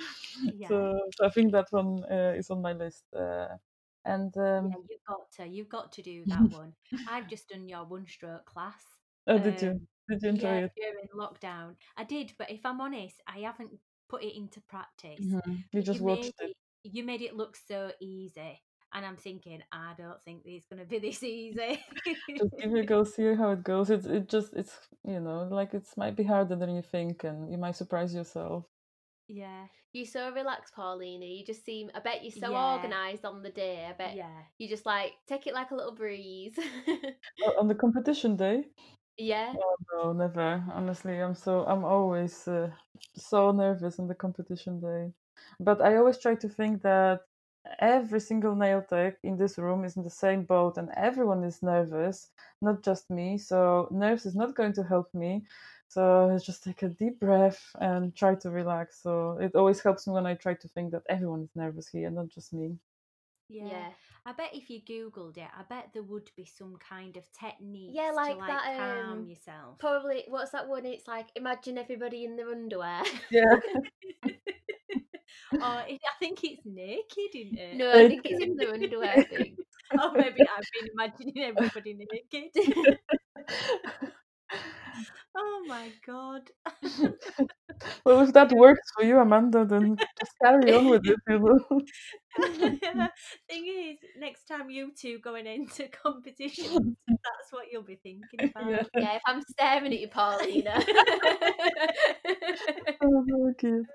[0.48, 0.70] Yeah.
[0.70, 3.06] so, so I think that one uh, is on my list.
[3.14, 3.58] Uh,
[4.04, 6.74] and um, yeah, you've got to, you've got to do that one.
[7.08, 8.84] I've just done your one stroke class.
[9.28, 10.72] oh, did you um, did you enjoy yeah, it?
[10.76, 11.76] during lockdown.
[11.98, 13.72] I did, but if I'm honest, I haven't
[14.10, 15.20] put it into practice.
[15.20, 15.64] Mhm.
[15.72, 16.58] You just you watched made it.
[16.84, 18.62] You made it look so easy,
[18.94, 21.80] and I'm thinking, I don't think it's going to be this easy.
[22.38, 23.90] Just give it a go, see how it goes.
[23.90, 27.52] It's it just it's you know like it's might be harder than you think, and
[27.52, 28.66] you might surprise yourself.
[29.28, 29.68] Yeah.
[29.94, 31.26] You're so relaxed, Paulina.
[31.26, 31.90] You just seem.
[31.96, 32.76] I bet you're so Yeah.
[32.76, 33.86] organised on the day.
[33.90, 34.44] I bet Yeah.
[34.60, 36.54] you just like take it like a little breeze.
[37.60, 38.66] On the competition day?
[39.18, 39.56] Yeah.
[39.56, 40.64] Oh no, never.
[40.74, 42.72] Honestly, I'm so I'm always uh,
[43.16, 45.14] so nervous on the competition day.
[45.60, 47.22] But I always try to think that
[47.80, 51.62] every single nail tech in this room is in the same boat and everyone is
[51.64, 53.38] nervous, not just me.
[53.38, 55.46] So nerves is not going to help me.
[55.88, 59.02] So just take a deep breath and try to relax.
[59.02, 62.08] So it always helps me when I try to think that everyone is nervous here,
[62.08, 62.78] and not just me.
[63.50, 63.70] Yeah.
[63.70, 63.92] Yeah.
[64.28, 67.96] I bet if you googled it, I bet there would be some kind of technique
[67.96, 69.78] like to like that, calm um, yourself.
[69.78, 70.24] Probably.
[70.28, 70.86] What's that one?
[70.86, 73.04] It's like imagine everybody in their underwear.
[73.30, 73.44] Yeah.
[75.54, 77.78] or I think it's naked, isn't it?
[77.78, 79.14] no, I think it's in their underwear.
[79.16, 79.60] I think.
[80.04, 82.52] or maybe I've been imagining everybody naked.
[85.36, 86.50] oh my god.
[88.06, 91.60] well, if that works for you, Amanda, then just carry on with it, you know.
[93.50, 98.70] Thing is, next time you two going into competitions, that's what you'll be thinking about.
[98.70, 98.84] Yeah.
[99.00, 100.84] Yeah, if I'm staring at you, Paulina.
[103.02, 103.88] Oh, so cute.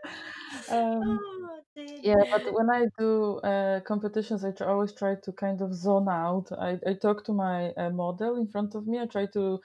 [0.69, 1.99] Um, Oh, dear.
[2.03, 6.09] yeah, but when I do uh, competitions, I tr- always try to kind of zone
[6.09, 6.51] out.
[6.59, 8.99] I, I talk to my uh, model in front of me.
[9.01, 9.59] I try to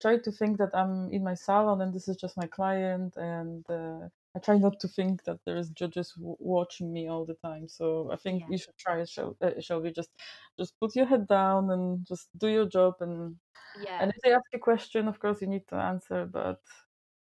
[0.00, 3.68] try to think that I'm in my salon and this is just my client, and
[3.70, 7.34] uh, I try not to think that there is judges w- watching me all the
[7.34, 7.68] time.
[7.68, 8.48] So I think Yeah.
[8.48, 9.08] you should try it.
[9.08, 10.10] Shall, uh, shall we just
[10.58, 13.38] just put your head down and just do your job and
[13.74, 14.00] yeah.
[14.00, 16.26] and if they ask a question, of course, you need to answer.
[16.26, 16.62] But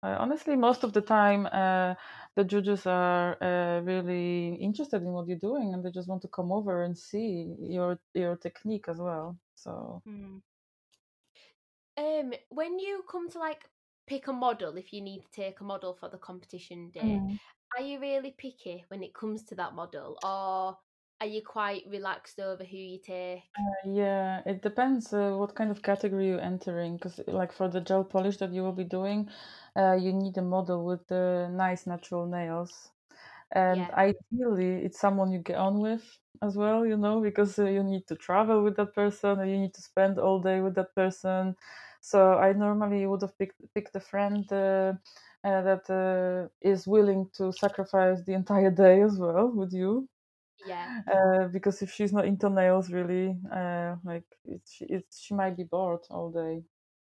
[0.03, 1.95] uh, honestly, most of the time, uh,
[2.35, 6.27] the judges are uh, really interested in what you're doing, and they just want to
[6.27, 9.39] come over and see your your technique as well.
[9.55, 10.39] So Hmm.
[12.01, 13.69] Um, when you come to like
[14.07, 17.39] pick a model, if you need to take a model for the competition day, Mm.
[17.77, 20.79] are you really picky when it comes to that model, or
[21.21, 23.43] are you quite relaxed over who you take?
[23.57, 26.95] Uh, yeah, it depends uh, what kind of category you're entering.
[26.95, 29.29] Because, like for the gel polish that you will be doing,
[29.75, 32.91] uh, you need a model with the nice natural nails,
[33.51, 33.91] and Yeah.
[33.91, 36.85] ideally, it's someone you get on with as well.
[36.85, 39.81] You know, because uh, you need to travel with that person, or you need to
[39.81, 41.55] spend all day with that person.
[42.01, 44.51] So I normally would have picked picked a friend.
[44.51, 44.93] Uh,
[45.43, 50.07] uh, that uh, is willing to sacrifice the entire day as well with you
[50.63, 55.57] Yeah, uh, because if she's not into nails really uh, like it's, it's she might
[55.57, 56.63] be bored all day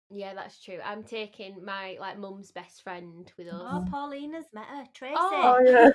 [0.09, 0.79] yeah, that's true.
[0.83, 3.83] I'm taking my like mum's best friend with oh, us.
[3.87, 4.83] Oh, Paulina's met her.
[4.93, 5.15] Tracy.
[5.17, 5.89] oh yeah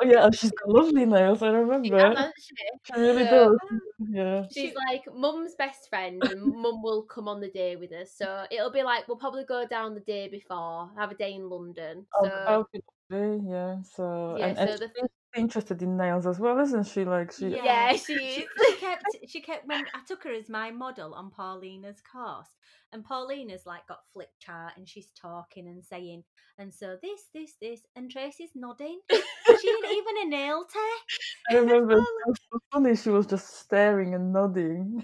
[0.00, 2.54] oh yeah and oh, she's got lovely nails i remember has, hasn't she?
[2.84, 3.80] she really So- does
[4.10, 8.12] yeah She's like mum's best friend, and mum will come on the day with us.
[8.12, 11.48] So it'll be like we'll probably go down the day before, have a day in
[11.48, 12.06] London.
[12.14, 16.26] Oh, So oh, that would yeah so Yeah, and, and the- she's interested in nails
[16.26, 18.44] as well isn't she like she Yeah, she she, is.
[18.66, 22.48] she kept she kept when I took her as my model on Paulina's course,
[22.92, 26.24] and Paulina's like got flip chart and she's talking and saying,
[26.58, 29.00] and so this, this, this, and Tracy's nodding.
[29.10, 31.16] she ain't even a nail tech.
[31.50, 35.02] i remember it was so funny she was just staring and nodding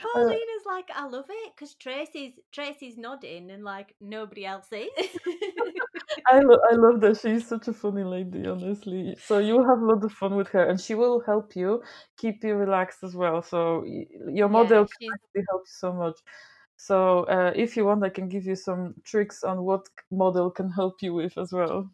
[0.00, 4.90] Paulina's like, I love it because Tracy's Tracy's nodding and like nobody else is.
[6.26, 9.16] I, lo- I love that she's such a funny lady, honestly.
[9.18, 11.82] So you'll have a lot of fun with her, and she will help you
[12.16, 13.42] keep you relaxed as well.
[13.42, 16.18] So y- your model can actually help you so much.
[16.76, 20.70] So uh, if you want, I can give you some tricks on what model can
[20.70, 21.90] help you with as well.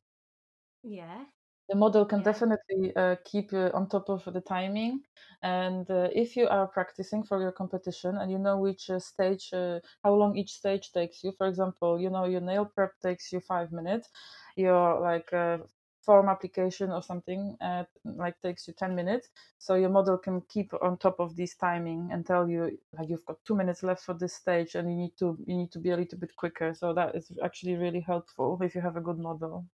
[0.82, 1.24] yeah.
[1.68, 2.24] The model can Yeah.
[2.24, 5.04] definitely uh, keep you on top of the timing.
[5.42, 9.52] And uh, if you are practicing for your competition and you know which uh, stage,
[9.52, 13.30] uh, how long each stage takes you, for example, you know your nail prep takes
[13.32, 14.08] you five minutes,
[14.56, 15.58] your like uh,
[16.02, 19.28] form application or something uh, like takes you 10 minutes.
[19.58, 23.24] So your model can keep on top of this timing and tell you like you've
[23.26, 25.90] got two minutes left for this stage and you need to you need to be
[25.90, 26.74] a little bit quicker.
[26.74, 29.66] So that is actually really helpful if you have a good model.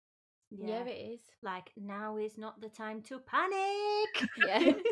[0.51, 1.21] Yeah, it is.
[1.43, 4.29] Like now is not the time to panic.
[4.47, 4.73] Yeah.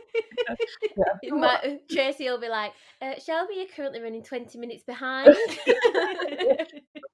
[0.96, 1.34] Yeah.
[1.34, 5.28] Might- Tracy will be like, uh, Shelby, you're currently running 20 minutes behind.
[5.28, 6.66] I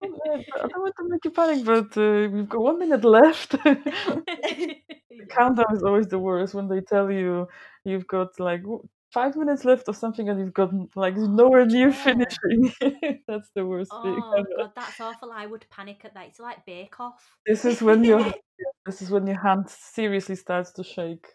[0.03, 3.51] don't want to make you panic, but uh, we've got one minute left.
[3.63, 4.77] the
[5.31, 7.49] countdown is always the worst when they tell you
[7.85, 8.63] you've got like
[9.15, 12.05] five minutes left or something and you've got like nowhere near yeah.
[12.05, 12.73] finishing.
[13.29, 14.21] That's the worst thing.
[14.21, 14.49] Oh ever.
[14.57, 15.31] god, that's awful.
[15.33, 16.27] I would panic at that.
[16.27, 17.25] It's like Bake Off.
[17.47, 18.35] This is when your
[18.87, 21.27] this is when your hand seriously starts to shake.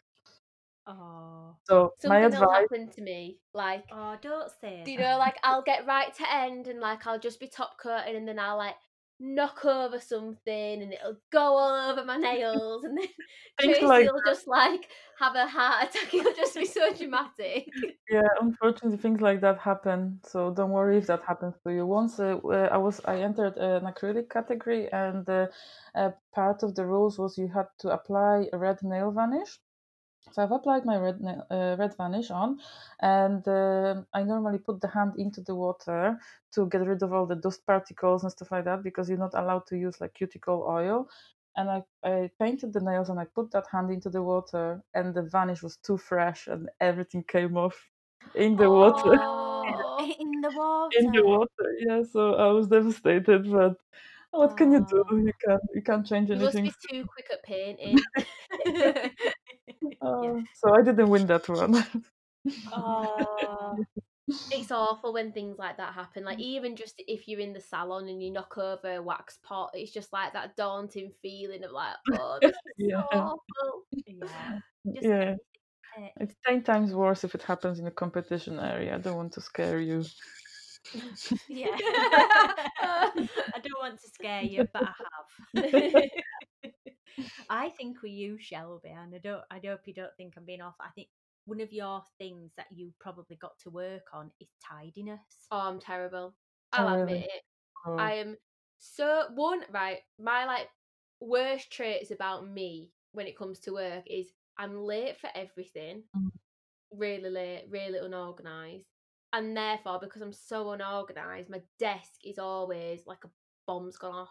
[0.85, 3.37] Oh, So my Something will advice, happen to me.
[3.53, 4.81] Like, oh, don't say.
[4.83, 5.11] do you that.
[5.11, 8.27] know, like I'll get right to end and like I'll just be top coating and
[8.27, 8.75] then I'll like
[9.19, 13.07] knock over something and it'll go all over my nails and then
[13.59, 14.89] Tracy like will just like
[15.19, 16.13] have a heart attack.
[16.13, 17.67] It'll just be so dramatic.
[18.09, 20.19] Yeah, unfortunately, things like that happen.
[20.23, 21.85] So don't worry if that happens to you.
[21.85, 22.37] Once uh,
[22.71, 25.47] I was, I entered an acrylic category, and uh,
[25.93, 29.59] uh, part of the rules was you had to apply a red nail varnish.
[30.31, 31.19] So I've applied my red
[31.49, 32.59] uh, red varnish on,
[33.01, 36.19] and uh, I normally put the hand into the water
[36.53, 39.33] to get rid of all the dust particles and stuff like that because you're not
[39.33, 41.09] allowed to use like cuticle oil.
[41.55, 45.13] And I, I painted the nails and I put that hand into the water, and
[45.13, 47.89] the varnish was too fresh, and everything came off
[48.35, 49.17] in the water.
[49.21, 49.49] Oh.
[50.19, 50.99] in the water.
[50.99, 51.75] in the water.
[51.79, 53.75] Yeah, so I was devastated, but
[54.31, 55.03] what can you do?
[55.11, 56.73] You can't you can't change You must anything.
[56.91, 57.97] be too quick at painting.
[60.01, 61.83] Uh, so I didn't win that one.
[62.73, 63.77] Oh.
[64.51, 66.23] it's awful when things like that happen.
[66.23, 69.71] Like even just if you're in the salon and you knock over a wax pot,
[69.73, 73.01] it's just like that daunting feeling of like, oh, this is Yeah.
[73.11, 73.83] so awful.
[74.05, 74.59] yeah.
[74.93, 75.35] Just yeah,
[75.97, 78.95] uh, it's ten times worse if it happens in a competition area.
[78.95, 80.03] I don't want to scare you.
[81.49, 81.67] Yeah.
[82.81, 84.93] I don't want to scare you, but I
[85.65, 86.09] have.
[87.49, 90.61] I think with you, Shelby, and I don't I hope you don't think I'm being
[90.61, 90.75] off.
[90.79, 91.07] I think
[91.45, 95.19] one of your things that you probably got to work on is tidiness.
[95.51, 96.35] Oh, I'm terrible.
[96.73, 97.41] I'll Oh, admit it.
[97.85, 98.37] Oh, I am
[98.79, 99.99] so one right.
[100.19, 100.69] My like
[101.19, 106.03] worst traits about me when it comes to work is I'm late for everything.
[106.15, 106.31] Mm.
[106.91, 108.87] Really late, really unorganized,
[109.33, 113.29] and therefore because I'm so unorganized, my desk is always like a
[113.67, 114.29] bomb's gone off.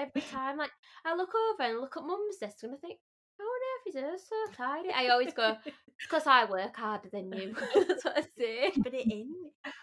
[0.00, 0.70] Every time, like
[1.04, 2.98] I look over and look at mum's desk and I think,
[3.38, 4.88] how on earth is hers so tidy?
[4.94, 5.76] I always go, it's
[6.08, 7.54] because I work harder than you.
[7.88, 8.70] That's what I say.
[8.82, 9.32] Put it in.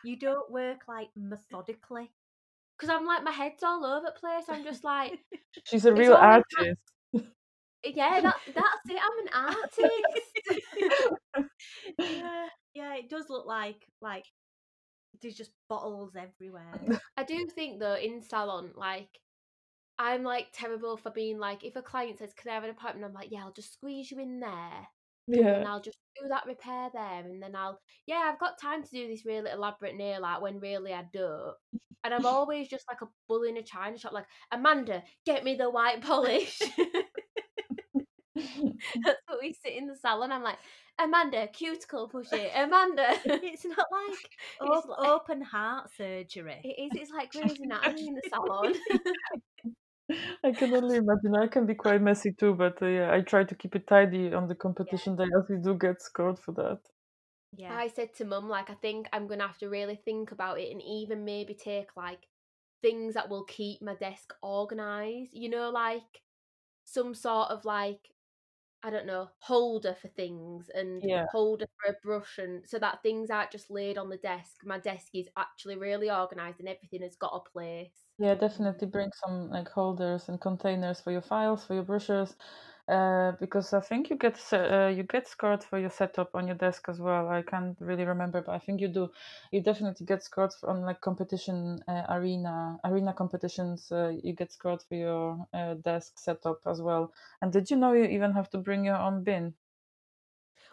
[0.04, 2.12] You don't work like methodically.
[2.78, 4.46] Because I'm like my head's all over the place.
[4.50, 5.20] I'm just like,
[5.66, 6.82] she's a real always that- artist.
[7.86, 9.00] Uh, yeah, that that's it.
[9.02, 11.42] I'm an artist.
[12.00, 14.26] yeah, yeah, it does look like like
[15.22, 16.74] there's just bottles everywhere.
[17.18, 19.10] I do think though in salon, like
[20.00, 23.06] I'm like terrible for being like if a client says, "Can I have an appointment?"
[23.06, 24.88] I'm like, "Yeah, I'll just squeeze you in there,
[25.28, 25.56] Yeah.
[25.60, 28.90] and I'll just do that repair there, and then I'll yeah, I've got time to
[28.90, 31.56] do this really elaborate nail art when really I don't."
[32.04, 35.56] And I'm always just like a bull in a china shop, like Amanda, get me
[35.56, 36.62] the white polish.
[38.36, 40.32] That's what we sit in the salon.
[40.32, 40.60] I'm like,
[41.00, 43.08] Amanda, cuticle push it, Amanda.
[43.26, 44.30] it's not like
[44.62, 46.62] It's op- like- open heart surgery.
[46.64, 47.02] It is.
[47.02, 48.74] It's like Grey's Anatomy in the salon.
[50.44, 51.36] I can only imagine.
[51.36, 54.34] I can be quite messy too, but uh, yeah, I try to keep it tidy
[54.34, 56.80] on the competition day as we do get scored for that.
[57.56, 57.76] Yeah.
[57.76, 60.72] I said to mum, like, I think I'm gonna have to really think about it
[60.72, 62.28] and even maybe take like
[62.82, 65.34] things that will keep my desk organized.
[65.34, 66.22] You know, like
[66.86, 68.10] some sort of like
[68.84, 71.26] I don't know holder for things and Yeah.
[71.26, 74.62] holder for a brush, and so that things aren't just laid on the desk.
[74.66, 78.10] My desk is actually really organized and everything has got a place.
[78.20, 82.36] Yeah, definitely bring some like holders and containers for your files, for your brushes,
[82.88, 86.56] uh, because I think you get uh, you get scored for your setup on your
[86.56, 87.28] desk as well.
[87.30, 89.10] I can't really remember, but I think you do.
[89.52, 93.92] You definitely get scored on like competition uh, arena arena competitions.
[93.92, 97.14] Uh, you get scored for your uh, desk setup as well.
[97.42, 99.56] And did you know you even have to bring your own bin?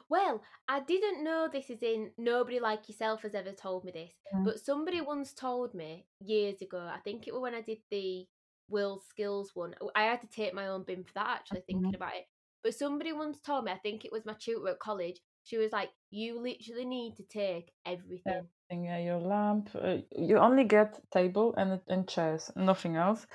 [0.08, 4.12] Well, I didn't know this is in nobody like yourself has ever told me this,
[4.32, 4.44] Mm.
[4.44, 6.86] but somebody once told me years ago.
[6.90, 8.26] I think it was when I did the
[8.68, 9.74] World Skills one.
[9.94, 11.38] I had to take my own bin for that.
[11.40, 12.24] Actually, thinking about it,
[12.62, 13.72] but somebody once told me.
[13.72, 15.20] I think it was my tutor at college.
[15.44, 19.70] She was like, "You literally need to take everything." thing, yeah, your lamp.
[19.74, 23.26] Uh, you only get table and and chairs, nothing else.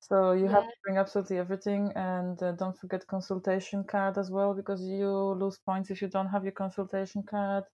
[0.00, 4.54] So you have to bring absolutely everything, and uh, don't forget consultation card as well,
[4.54, 7.64] because you lose points if you don't have your consultation card.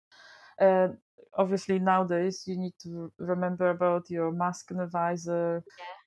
[0.60, 0.88] Uh,
[1.34, 5.64] obviously nowadays you need to remember about your mask and a visor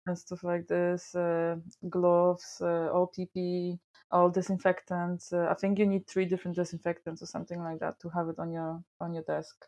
[0.07, 1.55] and stuff like this, uh,
[1.89, 3.79] gloves, uh, OTP,
[4.11, 5.33] all disinfectants.
[5.33, 8.39] Uh, I think you need three different disinfectants or something like that to have it
[8.39, 9.65] on your on your desk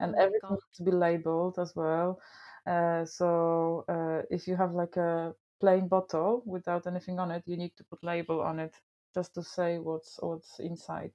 [0.00, 0.58] and Oh everything God.
[0.74, 2.20] to be labeled as well.
[2.66, 7.56] Uh, so uh, if you have like a plain bottle without anything on it, you
[7.56, 8.74] need to put label on it
[9.14, 11.12] just to say what's what's inside.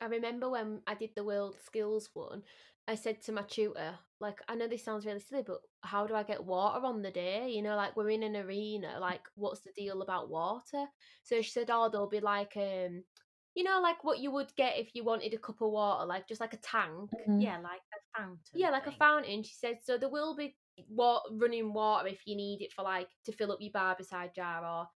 [0.00, 2.42] I remember when I did the World Skills one,
[2.88, 6.14] I said to my tutor, like, I know this sounds really silly, but how do
[6.14, 7.48] I get water on the day?
[7.50, 10.86] You know, like we're in an arena, like what's the deal about water?
[11.22, 13.04] So she said, oh, there'll be like um,
[13.54, 16.28] you know, like what you would get if you wanted a cup of water, like
[16.28, 17.10] just like a tank.
[17.28, 17.38] Mm.
[17.38, 18.40] Yeah, like a fountain.
[18.54, 19.42] Yeah, like a fountain.
[19.42, 20.56] She said, so there will be
[20.88, 24.64] what running water if you need it for like to fill up your barbicide jar
[24.64, 24.88] or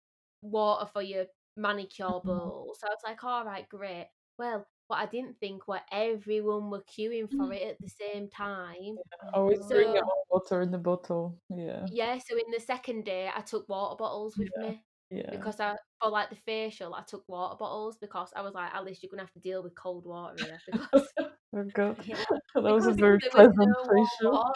[0.42, 1.26] water for your
[1.56, 2.48] manicure Mm-hmm.
[2.48, 2.74] bowl.
[2.78, 4.08] So I was like, all right, great.
[4.38, 7.56] Well, what I didn't think were everyone were queuing for mm.
[7.56, 8.96] it at the same time.
[9.34, 9.68] Always Oh.
[9.68, 11.38] bring your water in the bottle.
[11.48, 15.30] Yeah, Yeah, so in the second day I took water bottles with me yeah.
[15.30, 19.02] because I for like the facial I took water bottles because I was like, Alice,
[19.02, 21.08] you're gonna have to deal with cold water here because
[21.56, 22.16] Oh God, Yeah.
[22.54, 24.52] that was a very pleasant no warm facial.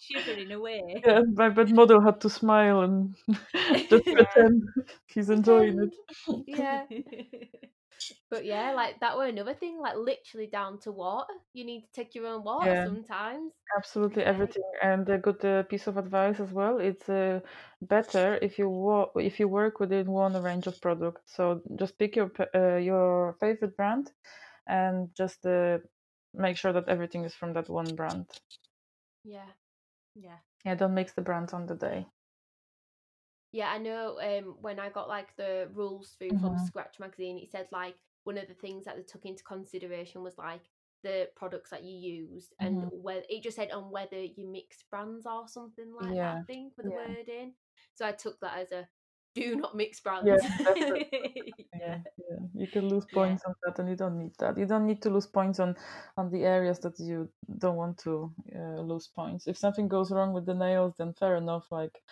[0.00, 1.02] Shivering away.
[1.06, 3.16] Yeah, my bed model had to smile and
[3.90, 4.62] just pretend
[5.06, 5.94] he's enjoying it.
[6.46, 6.84] Yeah.
[8.30, 11.32] But yeah, like that were another thing, like literally down to water.
[11.52, 12.84] You need to take your own water Yeah.
[12.84, 13.52] sometimes.
[13.76, 16.78] Absolutely everything, and a good uh, piece of advice as well.
[16.78, 17.40] It's uh,
[17.80, 21.22] better if you wo- if you work within one range of products.
[21.34, 24.12] So just pick your uh, your favorite brand,
[24.66, 25.78] and just uh,
[26.34, 28.26] make sure that everything is from that one brand.
[29.24, 29.52] Yeah.
[30.14, 30.38] yeah.
[30.64, 32.06] Yeah, don't mix the brands on the day.
[33.52, 36.58] Yeah, I know um when I got like the rules through from Mhm.
[36.58, 40.38] Scratch magazine, it said like one of the things that they took into consideration was
[40.38, 40.62] like
[41.02, 42.90] the products that you used and Mhm.
[42.90, 46.46] whether it just said on whether you mix brands or something like that, Yeah, I
[46.46, 46.96] think, for the yeah.
[47.08, 47.54] wording.
[47.94, 48.88] So I took that as a
[49.34, 50.28] do not mix brands.
[50.28, 51.02] Yeah,
[51.80, 51.98] yeah.
[52.18, 52.38] Yeah.
[52.54, 54.58] You can lose points on that, and you don't need that.
[54.58, 55.76] You don't need to lose points on
[56.16, 57.28] on the areas that you
[57.58, 59.46] don't want to uh, lose points.
[59.46, 61.66] If something goes wrong with the nails, then fair enough.
[61.70, 62.02] Like,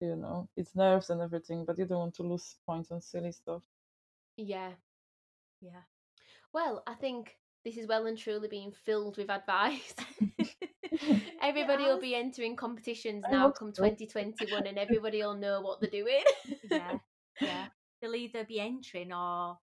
[0.00, 3.32] you know, it's nerves and everything, but you don't want to lose points on silly
[3.32, 3.62] stuff.
[4.36, 4.72] yeah.
[5.60, 5.82] Yeah.
[6.52, 9.94] Well, I think this is well and truly being filled with advice.
[11.42, 13.84] Everybody will be entering competitions I now come so.
[13.84, 16.22] 2021 and everybody will know what they're doing.
[16.70, 16.98] yeah.
[17.40, 17.66] Yeah.
[18.00, 19.58] They'll either be entering or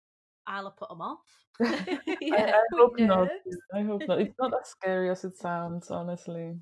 [0.48, 1.20] I'll have put them off.
[1.62, 3.30] I, yeah, I with hope not.
[3.74, 4.22] I hope not.
[4.22, 6.56] It's not as scary as it sounds, honestly.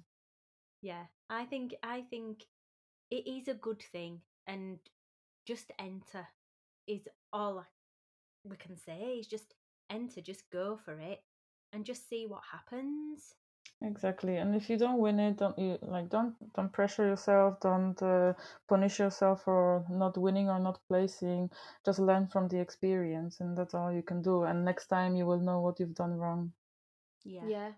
[0.81, 2.43] Yeah, I think I think
[3.11, 4.79] it is a good thing, and
[5.45, 6.27] just enter
[6.87, 7.65] is all
[8.43, 9.17] we can say.
[9.19, 9.53] Is just
[9.89, 11.21] enter, just go for it,
[11.71, 13.35] and just see what happens.
[13.81, 14.37] Exactly.
[14.37, 18.33] And if you don't win it, don't you like don't don't pressure yourself, don't uh,
[18.67, 21.49] punish yourself for not winning or not placing.
[21.85, 24.43] Just learn from the experience and that's all you can do.
[24.43, 26.53] And next time you will know what you've done wrong.
[27.23, 27.71] Yeah, Yeah.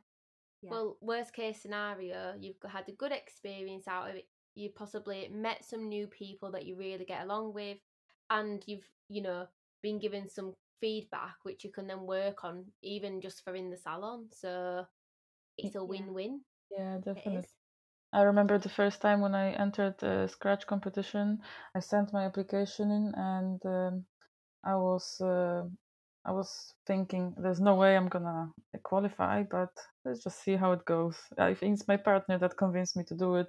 [0.62, 0.70] Yeah.
[0.72, 4.28] Well, worst case scenario, you've had a good experience out of it.
[4.56, 7.78] You possibly met some new people that you really get along with,
[8.30, 9.48] and you've, you know,
[9.82, 13.78] been given some feedback which you can then work on, even just for in the
[13.78, 14.28] salon.
[14.32, 14.86] So
[15.66, 16.42] it's a win win.
[16.78, 17.50] Yeah, it definitely.
[18.14, 21.42] I remember the first time when I entered the Scratch competition,
[21.76, 24.06] I sent my application in and um,
[24.64, 25.64] I was uh,
[26.26, 28.52] I was thinking there's no way I'm gonna
[28.84, 29.72] qualify, but
[30.06, 31.18] let's just see how it goes.
[31.38, 33.48] I think it's my partner that convinced me to do it,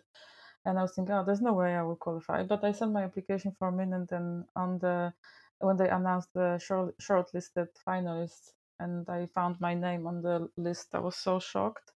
[0.64, 2.44] and I was thinking, oh, there's no way I will qualify.
[2.44, 5.12] But I sent my application form in, and then on the
[5.58, 10.94] when they announced the short shortlisted finalists, and I found my name on the list,
[10.94, 11.92] I was so shocked,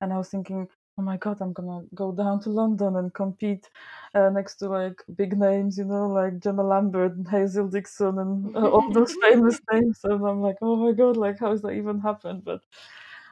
[0.00, 0.68] and I was thinking,
[0.98, 3.70] oh my god, I'm gonna go down to London and compete
[4.14, 8.56] uh, next to like big names, you know, like Gemma Lambert and Hazel Dixon and
[8.56, 10.00] uh, all those famous names.
[10.04, 12.44] And I'm like, oh my god, like how has that even happened?
[12.44, 12.62] But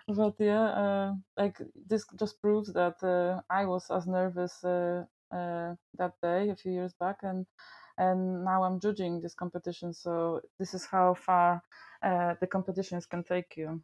[0.06, 5.74] but yeah, uh, like this just proves that uh, I was as nervous uh, uh,
[5.98, 7.46] that day a few years back, and
[7.98, 9.92] and now I'm judging this competition.
[9.92, 11.62] So this is how far
[12.02, 13.82] uh, the competitions can take you.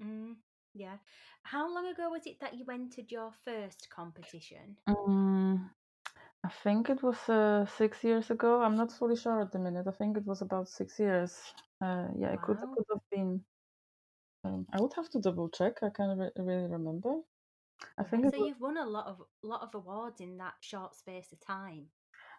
[0.00, 0.36] Mm,
[0.72, 0.98] yeah.
[1.42, 4.78] How long ago was it that you entered your first competition?
[4.88, 5.70] Mm,
[6.44, 8.62] I think it was uh, six years ago.
[8.62, 9.86] I'm not fully sure at the minute.
[9.86, 11.54] I think it was about six years.
[11.80, 12.72] Uh, yeah, it could, it Wow.
[12.72, 13.44] could have been.
[14.44, 15.82] Um, I would have to double check.
[15.82, 17.22] I can't re- really remember.
[17.98, 18.48] I think so was.
[18.48, 21.90] you've won a lot of lot of awards in that short space of time.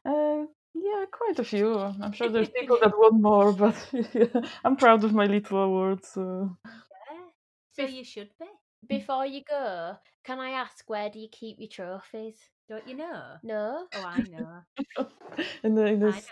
[0.06, 0.46] Uh,
[0.76, 1.78] yeah, quite a few.
[1.80, 3.76] I'm sure there's people that want more, but
[4.14, 6.10] yeah, I'm proud of my little awards.
[6.10, 6.58] So.
[6.66, 7.28] Yeah.
[7.72, 8.46] So you should be.
[8.88, 12.38] Before you go, can I ask where do you keep your trophies?
[12.70, 13.38] Don't you know?
[13.42, 13.88] No.
[13.96, 15.08] Oh, I know.
[15.64, 16.28] in the in this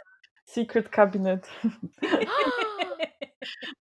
[0.45, 1.47] secret cabinet.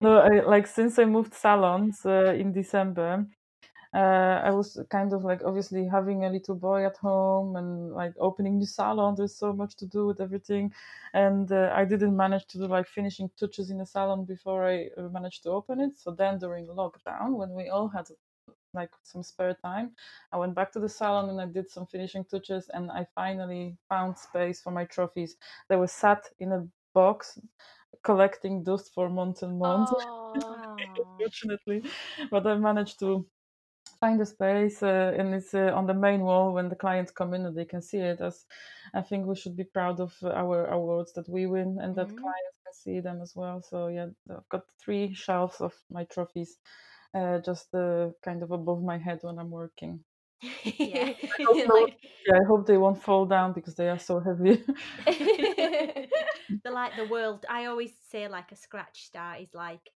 [0.01, 3.27] No, I, like since I moved salons uh, in December,
[3.93, 8.13] uh, I was kind of like obviously having a little boy at home and like
[8.19, 9.15] opening new salon.
[9.15, 10.73] There's so much to do with everything,
[11.13, 14.89] and uh, I didn't manage to do like finishing touches in the salon before I
[14.97, 15.97] uh, managed to open it.
[15.97, 18.07] So then during lockdown, when we all had
[18.73, 19.95] like some spare time,
[20.31, 23.77] I went back to the salon and I did some finishing touches, and I finally
[23.89, 25.37] found space for my trophies.
[25.69, 27.39] They were sat in a box
[28.03, 29.93] collecting dust for months and months.
[31.19, 31.83] Unfortunately
[32.31, 33.25] but i managed to
[34.01, 37.33] find a space uh, and it's uh, on the main wall when the clients come
[37.35, 38.45] in and they can see it as
[38.95, 42.17] i think we should be proud of our awards that we win and that Mhm.
[42.17, 46.59] clients can see them as well so yeah i've got three shelves of my trophies
[47.13, 50.03] uh, just uh, kind of above my head when i'm working
[50.83, 51.13] Yeah.
[51.67, 51.93] like,
[52.27, 54.63] yeah i hope they won't fall down because they are so heavy
[56.63, 57.45] They're like the world.
[57.49, 59.91] I always say like a scratch star is like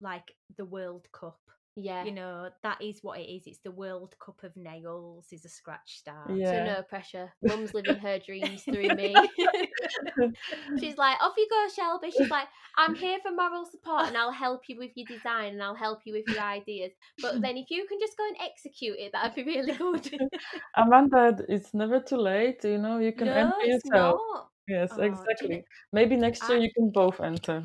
[0.00, 1.40] like the World Cup.
[1.78, 2.04] Yeah.
[2.04, 3.42] You know that is what it is.
[3.46, 5.26] It's the World Cup of nails.
[5.32, 6.26] Is a scratch star.
[6.28, 7.32] So no pressure.
[7.42, 9.14] Mum's living her dreams through me.
[10.80, 12.10] She's like, off you go, Shelby.
[12.10, 15.62] She's like, I'm here for moral support and I'll help you with your design and
[15.62, 16.92] I'll help you with your ideas.
[17.20, 20.10] But then if you can just go and execute it, that'd be really good.
[20.76, 24.48] amanda it's never too late you know you can no, enter it's yourself not.
[24.68, 27.64] yes Oh, do you exactly maybe next year I- you can both enter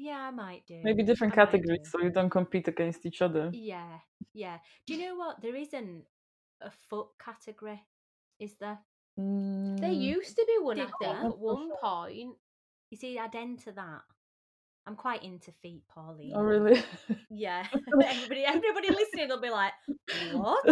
[0.00, 0.80] Yeah, I might do.
[0.84, 3.98] maybe different I categories so you don't compete against each other Yeah,
[4.34, 4.58] yeah.
[4.86, 5.42] Do you know what?
[5.42, 6.04] There isn't
[6.60, 7.82] a foot category,
[8.38, 8.78] is there?
[9.16, 12.36] there Mm, used to be one, I think, at one point.
[12.90, 14.02] You see, I'd enter that.
[14.86, 16.32] I'm quite into feet, Pauline.
[16.34, 16.82] oh really
[17.30, 17.66] Yeah.
[18.04, 19.72] everybody, everybody listening will be like,
[20.32, 20.64] "What?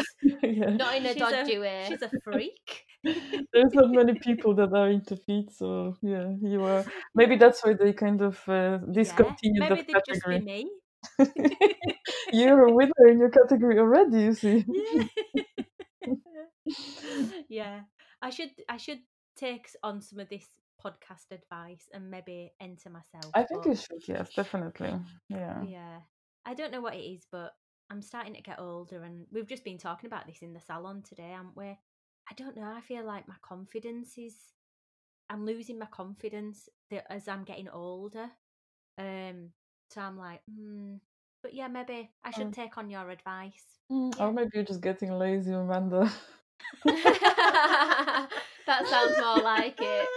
[0.43, 1.85] yeah Not in a She's a- dodgy way.
[1.89, 2.86] She's a freak."
[3.53, 6.85] there's not many people that are into feet so yeah you are
[7.15, 10.41] maybe that's why they kind of uh, Yeah, discontinued maybe that they'd just be category
[10.41, 10.71] me.
[12.33, 16.15] you're a winner in your category already you see Yeah.
[17.49, 17.81] yeah.
[18.23, 19.01] I should I should
[19.37, 20.47] take on some of this
[20.83, 23.33] podcast advice and maybe enter myself.
[23.35, 24.95] i think but you should yes definitely
[25.29, 25.99] yeah yeah.
[26.47, 27.51] I don't know what it is, but
[27.91, 31.03] I'm starting to get older and we've just been talking about this in the salon
[31.03, 31.77] today, haven't we?
[32.31, 34.35] I don't know, I feel like my confidence is
[35.31, 38.31] I'm losing my confidence that as I'm getting older.
[38.99, 39.51] Um
[39.91, 40.97] so I'm like, hmm.
[41.43, 42.55] But yeah, maybe I should Mm.
[42.55, 43.79] take on your advice.
[43.91, 44.27] Mm, Yeah.
[44.27, 46.11] or maybe you're just getting lazy amanda
[46.85, 48.29] that
[48.89, 50.09] sounds more like it.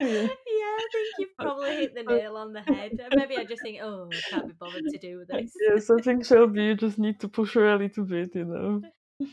[0.00, 0.06] yeah.
[0.06, 2.92] yeah, I think you've probably hit the nail on the head.
[3.14, 5.52] Maybe I just think, oh, I can't be bothered to do this.
[5.68, 8.82] yes i think shelby you just need to push her a little bit you know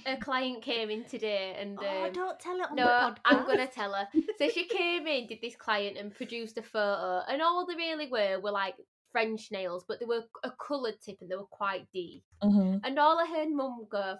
[0.05, 3.17] A client came in today and Oh, um, don't tell it on no, the podcast.
[3.25, 4.07] I'm gonna tell her.
[4.37, 8.07] So she came in, did this client, and produced a photo, and all they really
[8.07, 8.75] were were like
[9.11, 12.23] French nails, but they were a coloured tip and they were quite deep.
[12.43, 12.81] Mhm.
[12.83, 14.17] And all I heard Mum go,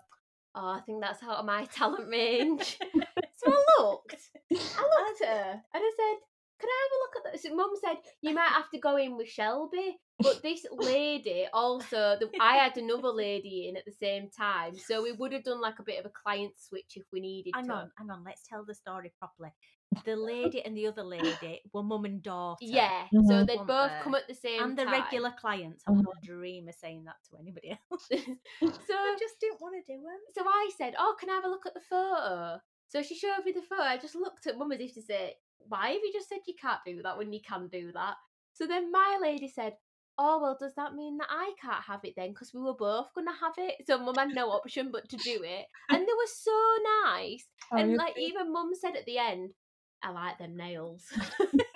[0.55, 2.79] "Oh, I think that's out of my talent range."
[3.37, 4.15] so I looked,
[4.51, 6.17] I looked at her, and I said,
[6.61, 8.95] "Can I have a look at that?" So Mum said, "You might have to go
[8.97, 13.91] in with Shelby." But this lady also, the, I had another lady in at the
[13.91, 17.03] same time, so we would have done like a bit of a client switch if
[17.11, 17.73] we needed Hang to.
[17.73, 18.23] on, hang on.
[18.23, 19.49] Let's tell the story properly.
[20.05, 22.57] The lady and the other lady were mum and daughter.
[22.61, 23.47] Yeah, so Mhm.
[23.47, 23.99] they'd both they?
[24.03, 24.93] come at the same And the time.
[24.93, 25.83] regular clients.
[25.87, 25.97] I Mhm.
[25.97, 28.07] wouldn't dream of saying that to anybody else.
[28.09, 30.19] so I just didn't want to do them.
[30.33, 33.43] so I said, "Oh, can I have a look at the photo?" So she showed
[33.45, 33.83] me the photo.
[33.83, 35.35] I just looked at mum as if to say,
[35.67, 38.15] "Why have you just said you can't do that when you can do that?"
[38.53, 39.77] So then my lady said,
[40.17, 42.29] "Oh well, does that mean that I can't have it then?
[42.31, 45.41] Because we were both gonna have it." So mum had no option but to do
[45.43, 47.47] it, and they were so nice.
[47.73, 49.53] Oh, and like even mum said at the end,
[50.03, 51.05] "I like them nails."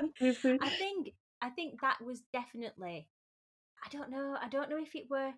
[0.60, 3.08] I think I think that was definitely
[3.84, 5.32] I don't know, I don't know if it were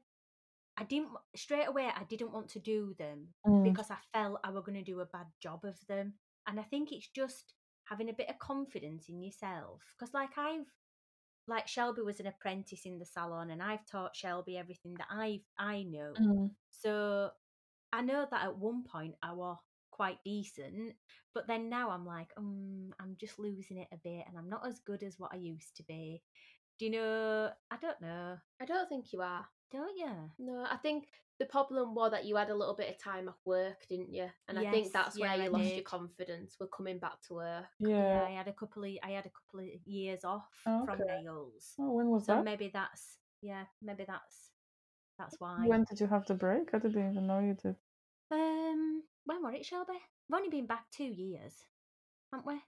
[0.77, 4.51] I didn't straight away I didn't want to do them Mm, because I felt I
[4.51, 6.15] were going to do a bad job of them.
[6.47, 7.55] And I think it's just
[7.85, 10.67] having a bit of confidence in yourself because like I've
[11.47, 15.43] like Shelby was an apprentice in the salon and I've taught Shelby everything that I
[15.59, 16.19] I know.
[16.19, 17.31] mm, So
[17.93, 19.59] I know that at one point I was
[19.91, 20.95] quite decent,
[21.35, 24.67] but then now I'm like, um, I'm just losing it a bit, and I'm not
[24.67, 26.23] as good as what I used to be.
[26.79, 27.51] Do you know?
[27.71, 28.39] I don't know.
[28.61, 29.47] I don't think you are.
[29.71, 30.31] Don't you?
[30.39, 31.07] No, I think
[31.41, 34.29] the problem was that you had a little bit of time off work, didn't you?
[34.49, 36.57] And I think that's where yeah, I you lost your confidence.
[36.61, 37.65] We're coming back to work.
[37.81, 37.89] Yeah,
[38.21, 38.25] yeah.
[38.27, 41.75] I had a couple of I had a couple of years off Oh, from nails,
[41.79, 42.45] Oh, when was so that?
[42.45, 44.51] maybe that's yeah, maybe that's
[45.19, 45.67] that's why.
[45.67, 46.71] When did you have the break?
[46.73, 47.77] I didn't even know you did.
[48.31, 49.93] Um, when were it, Shelby?
[50.29, 51.53] We've only been back two years,
[52.33, 52.61] haven't we?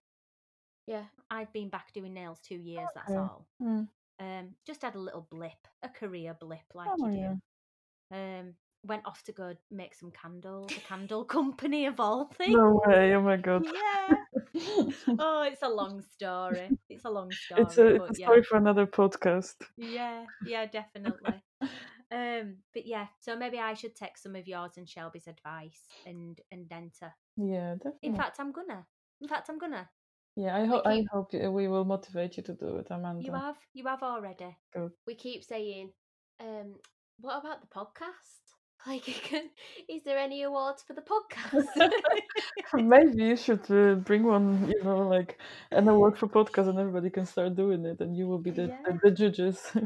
[0.87, 1.05] Yeah.
[1.31, 2.89] I've been back doing nails two years.
[2.95, 3.47] That's all.
[3.61, 3.89] Mm.
[4.21, 7.19] Um, just had a little blip, a career blip, like Oh, you do.
[7.19, 7.35] yeah.
[8.11, 8.55] Um,
[8.87, 10.71] went off to go make some candles.
[10.73, 12.55] A candle company of all things.
[12.57, 13.15] No way!
[13.15, 13.65] Oh my god.
[13.65, 14.17] Yeah.
[15.19, 16.71] Oh, it's a long story.
[16.89, 17.63] It's a long story.
[17.63, 18.27] it's a, it's a yeah.
[18.27, 19.55] story for another podcast.
[19.77, 21.43] Yeah, yeah, definitely.
[22.11, 26.41] um, but yeah, so maybe I should take some of yours and Shelby's advice and
[26.51, 27.13] and enter.
[27.37, 28.09] Yeah, definitely.
[28.09, 28.87] In fact, I'm gonna.
[29.21, 29.89] In fact, I'm gonna.
[30.37, 33.23] yeah, I hope I hope we will motivate you to do it, Amanda.
[33.23, 34.57] You have, you have already.
[34.73, 34.93] Good.
[35.07, 35.91] We keep saying,
[36.41, 36.77] um,
[37.21, 38.43] what about the podcast?
[38.87, 39.09] Like,
[39.89, 41.91] is there any awards for the podcast?
[42.75, 45.39] Maybe you should uh, bring one, you know, like
[45.71, 48.69] an award for podcast, and everybody can start doing it, and you will be the,
[48.69, 48.77] Yeah.
[48.85, 49.73] the, the judges.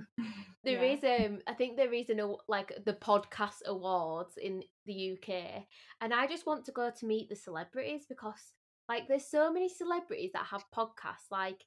[0.62, 0.92] There Yeah.
[0.92, 5.66] is um I think there is an like the podcast awards in the UK
[6.02, 8.52] and I just want to go to meet the celebrities because
[8.86, 11.64] like there's so many celebrities that have podcasts like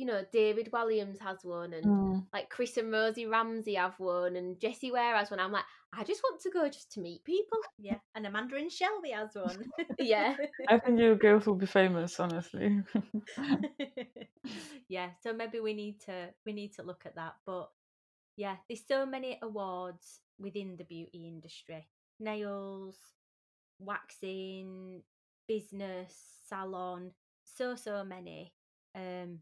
[0.00, 2.26] you know David Williams has one and Mm.
[2.32, 6.04] like Chris and Rosie Ramsey have one and Jessie Ware has one I'm like I
[6.04, 9.70] just want to go just to meet people Yeah, and Amanda and Shelby has one.
[9.98, 10.36] Yeah.
[10.68, 12.82] I think you girls will be famous, honestly.
[14.88, 17.34] yeah, so maybe we need to we need to look at that.
[17.46, 17.68] But
[18.36, 21.88] yeah, there's so many awards within the beauty industry:
[22.18, 22.96] nails,
[23.78, 25.02] waxing,
[25.48, 26.14] business,
[26.48, 27.12] salon.
[27.44, 28.52] So so many
[28.94, 29.40] um,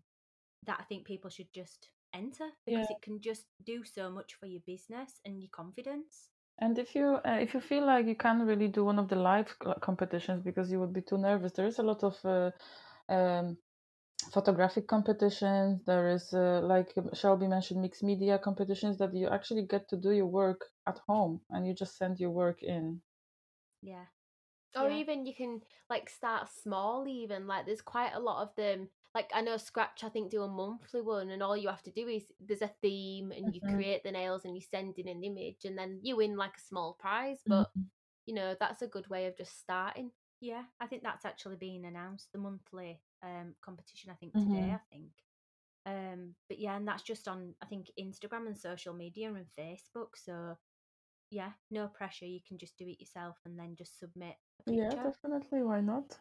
[0.67, 2.97] that I think people should just enter because Yeah.
[2.97, 6.31] it can just do so much for your business and your confidence.
[6.61, 9.17] And if you uh, if you feel like you can't really do one of the
[9.17, 12.51] live competitions because you would be too nervous, there is a lot of uh,
[13.13, 13.57] um,
[14.33, 15.83] photographic competitions.
[15.87, 19.97] There is uh, like um, Shelby mentioned, mixed media competitions that you actually get to
[19.97, 23.01] do your work at home and you just send your work in.
[23.83, 24.07] Yeah.
[24.77, 24.97] Or Yeah.
[24.97, 28.89] even you can like start small even like there's quite a lot of them
[29.19, 31.91] like I know Scratch I think do a monthly one and all you have to
[31.91, 33.75] do is there's a theme and you Mhm.
[33.75, 36.61] create the nails and you send in an image and then you win like a
[36.69, 37.91] small prize but Mhm.
[38.27, 40.12] you know that's a good way of just starting.
[40.41, 44.12] Yeah, I think that's actually being announced the monthly um, competition.
[44.12, 44.71] I think today.
[44.71, 44.75] Mhm.
[44.75, 45.11] I think,
[45.87, 50.11] um, but yeah, and that's just on I think Instagram and social media and Facebook.
[50.14, 50.57] So
[51.31, 52.27] yeah, no pressure.
[52.27, 54.37] You can just do it yourself and then just submit
[54.69, 55.62] a Yeah, definitely.
[55.62, 56.19] Why not?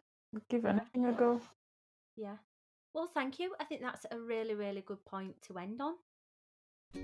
[0.48, 0.70] Give Yeah.
[0.70, 1.40] anything a go.
[2.16, 2.38] Yeah.
[2.94, 3.54] Well, thank you.
[3.60, 5.94] I think that's a really, really good point to end on.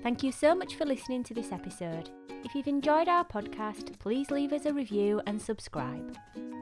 [0.01, 2.09] Thank you so much for listening to this episode.
[2.43, 6.17] If you've enjoyed our podcast, please leave us a review and subscribe.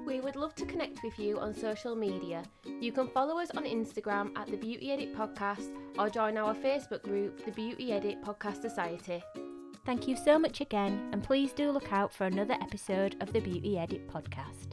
[0.06, 2.44] We would love to connect with you on social media.
[2.82, 7.04] You can follow us on Instagram at the Beauty Edit Podcast or join our Facebook
[7.04, 9.24] group, the Beauty Edit Podcast Society.
[9.86, 13.42] Thank you so much again, and please do look out for another episode of the
[13.42, 14.73] Beauty Edit podcast.